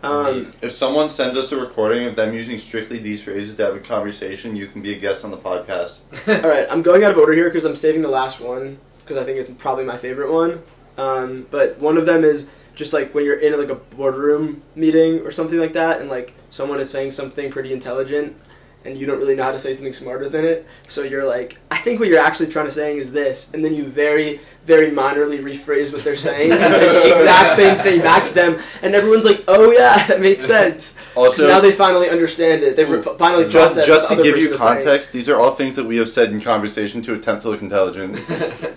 Um, 0.03 0.53
If 0.61 0.73
someone 0.73 1.09
sends 1.09 1.37
us 1.37 1.53
a 1.53 1.61
recording 1.61 2.07
of 2.07 2.17
them 2.17 2.35
using 2.35 2.59
strictly 2.59 2.99
these 2.99 3.23
phrases 3.23 3.55
to 3.57 3.65
have 3.65 3.77
a 3.77 3.81
conversation, 3.81 4.57
you 4.57 4.67
can 4.67 4.83
be 4.83 4.93
a 4.93 4.99
guest 4.99 5.25
on 5.25 5.31
the 5.31 5.37
podcast. 5.37 5.99
all 6.43 6.49
right, 6.49 6.67
I'm 6.71 6.83
going 6.83 7.05
out 7.05 7.13
of 7.13 7.19
order 7.19 7.33
here 7.33 7.45
because 7.45 7.65
I'm 7.65 7.77
saving 7.77 8.03
the 8.03 8.09
last 8.09 8.41
one 8.41 8.79
because 9.05 9.17
I 9.17 9.25
think 9.25 9.39
it's 9.39 9.51
probably 9.51 9.85
my 9.85 9.97
favorite 9.97 10.33
one. 10.33 10.63
Um, 10.99 11.47
but 11.51 11.79
one 11.79 11.97
of 11.97 12.07
them 12.07 12.25
is 12.25 12.47
just 12.75 12.93
like 12.93 13.15
when 13.15 13.25
you're 13.25 13.39
in 13.39 13.59
like 13.59 13.71
a 13.71 13.75
boardroom 13.75 14.63
meeting 14.75 15.21
or 15.21 15.31
something 15.31 15.59
like 15.59 15.75
that, 15.75 16.01
and 16.01 16.11
like 16.11 16.35
someone 16.51 16.81
is 16.81 16.91
saying 16.91 17.13
something 17.13 17.51
pretty 17.51 17.73
intelligent, 17.73 18.37
and 18.85 18.99
you 18.99 19.07
don't 19.07 19.19
really 19.19 19.35
know 19.37 19.43
how 19.45 19.53
to 19.53 19.59
say 19.59 19.73
something 19.75 19.93
smarter 19.93 20.29
than 20.29 20.45
it. 20.45 20.67
So 20.89 21.03
you're 21.03 21.25
like, 21.27 21.59
I 21.71 21.79
think 21.79 22.01
what 22.01 22.09
you're 22.09 22.19
actually 22.19 22.49
trying 22.51 22.67
to 22.67 22.73
saying 22.73 22.99
is 22.99 23.13
this, 23.13 23.49
and 23.55 23.65
then 23.65 23.75
you 23.75 23.87
very, 23.87 24.41
very 24.65 24.91
minorly 24.91 25.41
rephrase 25.43 25.93
what 25.93 26.05
they're 26.05 26.17
saying 26.17 26.53
and 26.53 26.75
say 26.75 26.89
the 27.11 27.15
exact 27.21 27.57
same 27.57 27.79
thing 27.79 28.01
back 28.01 28.25
to 28.27 28.35
them, 28.35 28.59
and 28.83 28.95
everyone's 28.95 29.25
like, 29.25 29.45
oh 29.49 29.71
yeah, 29.73 30.07
that 30.09 30.21
makes 30.21 30.45
sense. 30.45 30.95
'Cause 31.15 31.17
Also, 31.29 31.47
now 31.47 31.61
they 31.61 31.73
finally 31.73 32.09
understand 32.09 32.63
it. 32.63 32.75
They've 32.75 32.89
re- 32.89 33.03
finally 33.19 33.45
just, 33.45 33.77
processed 33.77 33.87
just 33.87 34.09
to 34.09 34.17
give 34.17 34.27
you 34.39 34.49
person 34.49 34.51
was 34.53 34.61
saying. 34.61 34.77
context, 34.79 35.13
these 35.13 35.29
are 35.29 35.37
all 35.39 35.51
things 35.55 35.77
that 35.77 35.85
we 35.85 35.97
have 35.99 36.09
said 36.09 36.31
in 36.31 36.41
conversation 36.41 37.03
to 37.03 37.15
attempt 37.15 37.43
to 37.43 37.51
look 37.51 37.63
intelligent. 37.63 38.19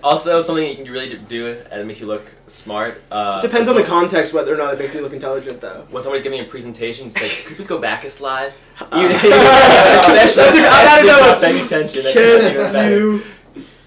Also, 0.04 0.40
something 0.40 0.68
you 0.68 0.76
can 0.76 0.84
really 0.92 1.16
do 1.16 1.48
and 1.70 1.80
it 1.80 1.84
makes 1.84 1.98
you 2.00 2.06
look 2.06 2.24
smart. 2.46 3.02
Uh, 3.10 3.40
It 3.42 3.46
depends 3.48 3.68
on 3.68 3.74
the 3.74 3.82
context 3.82 4.32
whether 4.32 4.54
or 4.54 4.56
not 4.56 4.72
it 4.72 4.78
makes 4.78 4.94
you 4.94 5.00
look 5.00 5.12
intelligent, 5.12 5.60
though. 5.60 5.84
When 5.90 6.00
somebody's 6.00 6.22
giving 6.22 6.38
a 6.40 6.44
presentation, 6.44 7.08
it's 7.08 7.20
like, 7.20 7.30
could 7.42 7.50
you 7.50 7.56
please 7.56 7.66
go 7.66 7.78
back 7.80 8.04
a 8.04 8.08
slide? 8.10 8.52
Uh, 8.80 9.95
You- 10.08 10.14
That's 10.14 10.36
a- 10.36 10.42
I 10.42 10.52
gotta 10.52 10.58
Especially 10.58 10.60
if 10.60 11.04
you're 11.04 11.20
know. 11.20 11.20
not 11.32 11.40
paying 11.40 11.64
attention. 11.64 12.02
that's 12.04 12.72
Can 12.72 12.90
you 12.92 13.22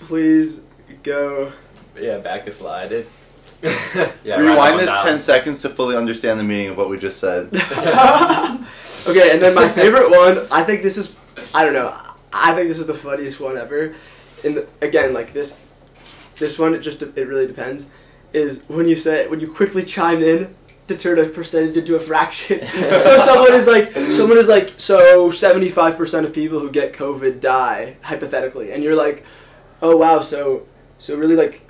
please 0.02 0.62
go? 1.04 1.52
Yeah, 2.00 2.18
back 2.20 2.48
a 2.48 2.52
slide. 2.52 2.92
It's 2.92 3.34
yeah, 4.24 4.38
Rewind 4.40 4.80
this 4.80 4.86
down. 4.88 5.06
10 5.06 5.20
seconds 5.20 5.62
to 5.64 5.70
fully 5.70 5.96
understand 5.98 6.40
the 6.40 6.44
meaning 6.46 6.70
of 6.70 6.78
what 6.78 6.90
we 6.90 6.98
just 6.98 7.20
said. 7.20 7.48
okay, 9.08 9.32
and 9.34 9.42
then 9.42 9.54
my 9.54 9.68
favorite 9.80 10.10
one. 10.10 10.48
I 10.52 10.64
think 10.64 10.82
this 10.82 10.98
is. 10.98 11.16
I 11.54 11.66
don't 11.66 11.74
know. 11.74 11.94
I 12.32 12.54
think 12.56 12.68
this 12.70 12.80
is 12.80 12.88
the 12.88 12.94
funniest 12.94 13.40
one 13.40 13.58
ever. 13.58 13.96
And 14.46 14.66
again, 14.82 15.14
like 15.14 15.34
this, 15.34 15.58
this 16.38 16.58
one. 16.58 16.74
It 16.74 16.80
just 16.80 17.02
it 17.02 17.16
really 17.28 17.48
depends. 17.48 17.86
Is 18.32 18.62
when 18.68 18.88
you 18.88 18.96
say 18.96 19.28
when 19.28 19.40
you 19.40 19.52
quickly 19.52 19.84
chime 19.84 20.22
in 20.24 20.56
to 20.90 20.98
turn 20.98 21.20
a 21.20 21.26
percentage 21.26 21.78
into 21.78 21.96
a 21.96 22.00
fraction. 22.00 22.66
so 22.68 23.18
someone 23.20 23.54
is 23.54 23.68
like 23.68 23.94
someone 24.12 24.38
is 24.38 24.50
like 24.50 24.74
so 24.78 25.32
seventy 25.32 25.70
five 25.70 25.96
percent 25.96 26.26
of 26.26 26.34
people 26.34 26.60
who 26.60 26.70
get 26.70 26.94
COVID 26.94 27.40
die 27.40 27.96
hypothetically, 28.02 28.72
and 28.72 28.84
you're 28.84 28.96
like, 28.96 29.24
oh 29.82 29.96
wow, 29.96 30.20
so 30.20 30.68
so 30.98 31.16
really 31.16 31.36
like 31.36 31.66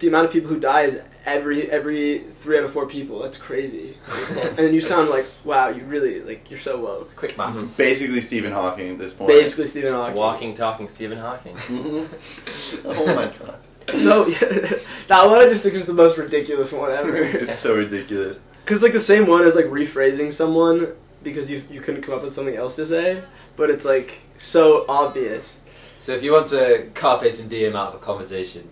the 0.00 0.08
amount 0.08 0.26
of 0.26 0.32
people 0.32 0.48
who 0.48 0.58
die 0.58 0.82
is 0.82 1.00
every 1.26 1.70
every 1.70 2.18
three 2.18 2.58
out 2.58 2.64
of 2.64 2.72
four 2.72 2.86
people. 2.86 3.22
That's 3.22 3.36
crazy. 3.36 3.96
and 4.30 4.56
then 4.56 4.74
you 4.74 4.80
sound 4.80 5.10
like 5.10 5.26
wow, 5.44 5.68
you 5.68 5.84
really 5.84 6.20
like 6.22 6.50
you're 6.50 6.58
so 6.58 6.80
woke. 6.80 7.14
Quick 7.16 7.36
maths. 7.36 7.76
Basically, 7.76 8.20
Stephen 8.22 8.52
Hawking 8.52 8.90
at 8.90 8.98
this 8.98 9.12
point. 9.12 9.28
Basically, 9.28 9.66
Stephen 9.66 9.92
Hawking. 9.92 10.16
walking, 10.16 10.54
talking 10.54 10.88
Stephen 10.88 11.18
Hawking. 11.18 11.56
Oh 12.86 13.06
my 13.14 13.26
god. 13.26 13.58
So 13.90 14.24
that 15.08 15.26
one 15.26 15.40
I 15.40 15.46
just 15.46 15.62
think 15.62 15.74
is 15.74 15.86
the 15.86 15.94
most 15.94 16.16
ridiculous 16.18 16.72
one 16.72 16.90
ever. 16.90 17.16
it's 17.22 17.58
so 17.58 17.74
ridiculous. 17.74 18.38
Because 18.64 18.82
like 18.82 18.92
the 18.92 19.00
same 19.00 19.26
one 19.26 19.44
as 19.44 19.54
like 19.54 19.66
rephrasing 19.66 20.32
someone 20.32 20.92
because 21.22 21.50
you 21.50 21.62
you 21.70 21.80
couldn't 21.80 22.02
come 22.02 22.14
up 22.14 22.22
with 22.22 22.32
something 22.34 22.56
else 22.56 22.76
to 22.76 22.86
say, 22.86 23.22
but 23.56 23.70
it's 23.70 23.84
like 23.84 24.18
so 24.36 24.84
obvious. 24.88 25.58
So 25.98 26.12
if 26.12 26.22
you 26.22 26.32
want 26.32 26.48
to 26.48 26.90
carpe 26.94 27.30
some 27.30 27.48
diem 27.48 27.76
out 27.76 27.88
of 27.88 27.94
a 27.94 27.98
conversation, 27.98 28.68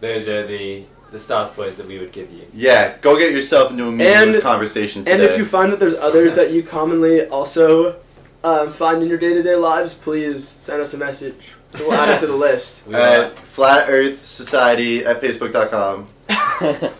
those 0.00 0.28
are 0.28 0.46
the 0.46 0.84
the 1.10 1.18
start 1.18 1.52
points 1.52 1.76
that 1.76 1.86
we 1.86 1.98
would 1.98 2.12
give 2.12 2.32
you. 2.32 2.46
Yeah, 2.52 2.96
go 2.98 3.16
get 3.16 3.32
yourself 3.32 3.70
into 3.70 3.86
a 3.86 3.92
meaningless 3.92 4.36
And- 4.36 4.42
conversation 4.42 5.04
today. 5.04 5.14
And 5.14 5.22
if 5.22 5.38
you 5.38 5.44
find 5.44 5.72
that 5.72 5.78
there's 5.78 5.94
others 5.94 6.34
that 6.34 6.50
you 6.50 6.62
commonly 6.76 7.26
also 7.26 8.00
um, 8.42 8.70
find 8.70 9.02
in 9.02 9.08
your 9.08 9.18
day 9.18 9.32
to 9.32 9.42
day 9.42 9.54
lives, 9.54 9.94
please 9.94 10.46
send 10.48 10.82
us 10.82 10.92
a 10.92 10.98
message. 10.98 11.54
We'll 11.80 11.92
add 11.92 12.08
it 12.10 12.20
to 12.20 12.26
the 12.26 12.36
list. 12.36 12.86
We 12.86 12.94
at 12.94 13.36
Flat 13.38 13.88
Earth 13.90 14.24
Society 14.24 15.04
at 15.04 15.20
Facebook.com. 15.20 16.06
Don't 16.60 16.82
Uh, 16.82 16.90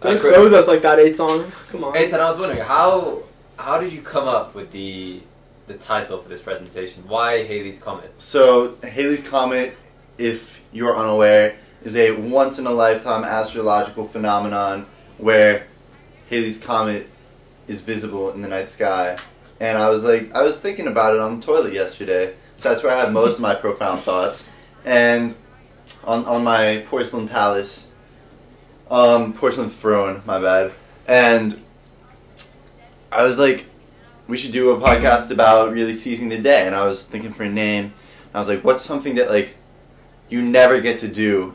Chris- 0.00 0.24
expose 0.24 0.52
us 0.52 0.66
like 0.66 0.82
that, 0.82 0.98
Eitan. 0.98 1.50
Come 1.70 1.84
on. 1.84 1.94
Eitan, 1.94 2.14
I 2.18 2.24
was 2.26 2.38
wondering 2.38 2.60
how 2.60 3.22
how 3.58 3.78
did 3.78 3.92
you 3.92 4.02
come 4.02 4.26
up 4.26 4.54
with 4.54 4.70
the 4.72 5.20
the 5.68 5.74
title 5.74 6.18
for 6.18 6.28
this 6.28 6.42
presentation? 6.42 7.04
Why 7.06 7.44
Halley's 7.44 7.78
Comet? 7.78 8.12
So, 8.18 8.74
Halley's 8.82 9.26
Comet, 9.26 9.76
if 10.18 10.60
you're 10.72 10.96
unaware, 10.96 11.54
is 11.84 11.94
a 11.96 12.10
once 12.12 12.58
in 12.58 12.66
a 12.66 12.70
lifetime 12.72 13.22
astrological 13.22 14.04
phenomenon 14.06 14.86
where 15.18 15.66
Halley's 16.28 16.58
Comet 16.58 17.08
is 17.68 17.80
visible 17.80 18.32
in 18.32 18.42
the 18.42 18.48
night 18.48 18.68
sky. 18.68 19.16
And 19.60 19.78
I 19.78 19.88
was 19.88 20.02
like, 20.02 20.34
I 20.34 20.42
was 20.42 20.58
thinking 20.58 20.88
about 20.88 21.14
it 21.14 21.20
on 21.20 21.38
the 21.38 21.46
toilet 21.46 21.72
yesterday. 21.72 22.34
So 22.62 22.68
that's 22.68 22.84
where 22.84 22.94
I 22.94 23.00
had 23.00 23.12
most 23.12 23.34
of 23.34 23.40
my 23.40 23.56
profound 23.56 24.02
thoughts. 24.02 24.48
And 24.84 25.34
on, 26.04 26.24
on 26.26 26.44
my 26.44 26.84
porcelain 26.86 27.26
palace, 27.26 27.90
um, 28.88 29.32
porcelain 29.32 29.68
throne, 29.68 30.22
my 30.24 30.40
bad. 30.40 30.72
And 31.08 31.60
I 33.10 33.24
was 33.24 33.36
like, 33.36 33.66
we 34.28 34.36
should 34.36 34.52
do 34.52 34.70
a 34.70 34.80
podcast 34.80 35.32
about 35.32 35.72
really 35.72 35.92
seizing 35.92 36.28
the 36.28 36.38
day. 36.38 36.64
And 36.64 36.76
I 36.76 36.86
was 36.86 37.04
thinking 37.04 37.32
for 37.32 37.42
a 37.42 37.50
name. 37.50 37.94
I 38.32 38.38
was 38.38 38.46
like, 38.46 38.62
what's 38.62 38.84
something 38.84 39.16
that 39.16 39.28
like 39.28 39.56
you 40.28 40.40
never 40.40 40.80
get 40.80 40.98
to 40.98 41.08
do, 41.08 41.54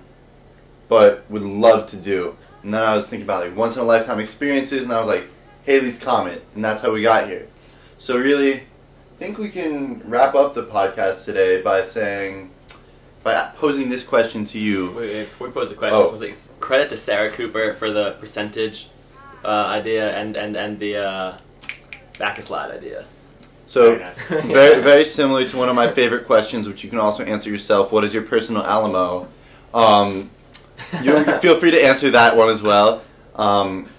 but 0.90 1.24
would 1.32 1.42
love 1.42 1.86
to 1.92 1.96
do? 1.96 2.36
And 2.64 2.74
then 2.74 2.84
I 2.84 2.94
was 2.94 3.08
thinking 3.08 3.26
about 3.26 3.46
like 3.46 3.56
once 3.56 3.78
in 3.78 3.82
a 3.82 3.86
lifetime 3.86 4.20
experiences, 4.20 4.84
and 4.84 4.92
I 4.92 5.00
was 5.00 5.08
like, 5.08 5.24
Halley's 5.66 6.00
Comet, 6.00 6.44
and 6.54 6.66
that's 6.66 6.82
how 6.82 6.92
we 6.92 7.02
got 7.02 7.28
here. 7.28 7.48
So 7.98 8.18
really, 8.18 8.64
think 9.18 9.38
we 9.38 9.50
can 9.50 10.02
wrap 10.06 10.36
up 10.36 10.54
the 10.54 10.64
podcast 10.64 11.26
today 11.26 11.62
by 11.62 11.82
saying, 11.82 12.52
by 13.24 13.52
posing 13.58 13.90
this 13.90 14.06
question 14.06 14.46
to 14.48 14.60
you. 14.60 14.92
Wait, 14.92 15.12
wait, 15.14 15.24
before 15.26 15.48
we 15.48 15.54
pose 15.54 15.70
the 15.70 15.76
questions, 15.76 16.08
Oh. 16.08 16.12
was 16.12 16.22
like 16.22 16.60
credit 16.60 16.90
to 16.90 16.98
Sarah 16.98 17.30
Cooper 17.32 17.74
for 17.74 17.92
the 17.92 18.12
percentage 18.20 18.90
uh, 19.44 19.48
idea 19.48 20.16
and 20.16 20.36
and 20.36 20.56
and 20.56 20.80
the 20.80 20.98
uh, 20.98 21.38
back 22.20 22.38
a 22.38 22.42
slide 22.42 22.72
idea. 22.72 23.06
So 23.66 23.90
Very 23.96 24.00
nice. 24.04 24.28
very 24.30 24.82
very 24.82 25.06
similar 25.06 25.48
to 25.50 25.58
one 25.58 25.70
of 25.70 25.76
my 25.76 25.90
favorite 25.90 26.26
questions, 26.26 26.68
which 26.68 26.84
you 26.84 26.90
can 26.90 27.00
also 27.00 27.24
answer 27.24 27.50
yourself. 27.50 27.92
What 27.92 28.04
is 28.04 28.14
your 28.14 28.24
personal 28.24 28.64
Alamo? 28.64 29.28
Um, 29.74 30.30
you 31.04 31.24
feel 31.40 31.58
free 31.60 31.72
to 31.72 31.82
answer 31.84 32.12
that 32.12 32.36
one 32.38 32.50
as 32.50 32.62
well. 32.62 33.02
Um, 33.36 33.90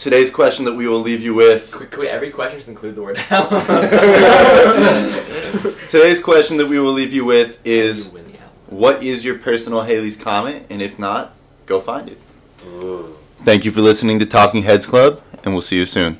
today's 0.00 0.30
question 0.30 0.64
that 0.64 0.72
we 0.72 0.88
will 0.88 1.00
leave 1.00 1.20
you 1.20 1.34
with. 1.34 1.70
Could, 1.70 1.90
could 1.90 2.06
every 2.06 2.30
question 2.30 2.58
just 2.58 2.68
include 2.68 2.94
the 2.94 3.02
word 3.02 3.18
hell? 3.18 3.48
Today's 5.88 6.20
question 6.20 6.56
that 6.56 6.66
we 6.66 6.78
will 6.78 6.92
leave 6.92 7.12
you 7.12 7.24
with 7.24 7.58
is: 7.64 8.06
You 8.06 8.12
win 8.12 8.32
the 8.32 8.38
album. 8.38 8.54
What 8.68 9.04
is 9.04 9.24
your 9.24 9.38
personal 9.38 9.82
Halley's 9.82 10.16
Comet? 10.16 10.66
And 10.70 10.80
if 10.80 10.98
not, 10.98 11.34
go 11.66 11.80
find 11.80 12.08
it. 12.08 12.18
Ooh. 12.66 13.16
Thank 13.42 13.64
you 13.64 13.70
for 13.70 13.80
listening 13.80 14.18
to 14.20 14.26
Talking 14.26 14.62
Heads 14.62 14.86
Club, 14.86 15.22
and 15.44 15.54
we'll 15.54 15.62
see 15.62 15.76
you 15.76 15.86
soon. 15.86 16.18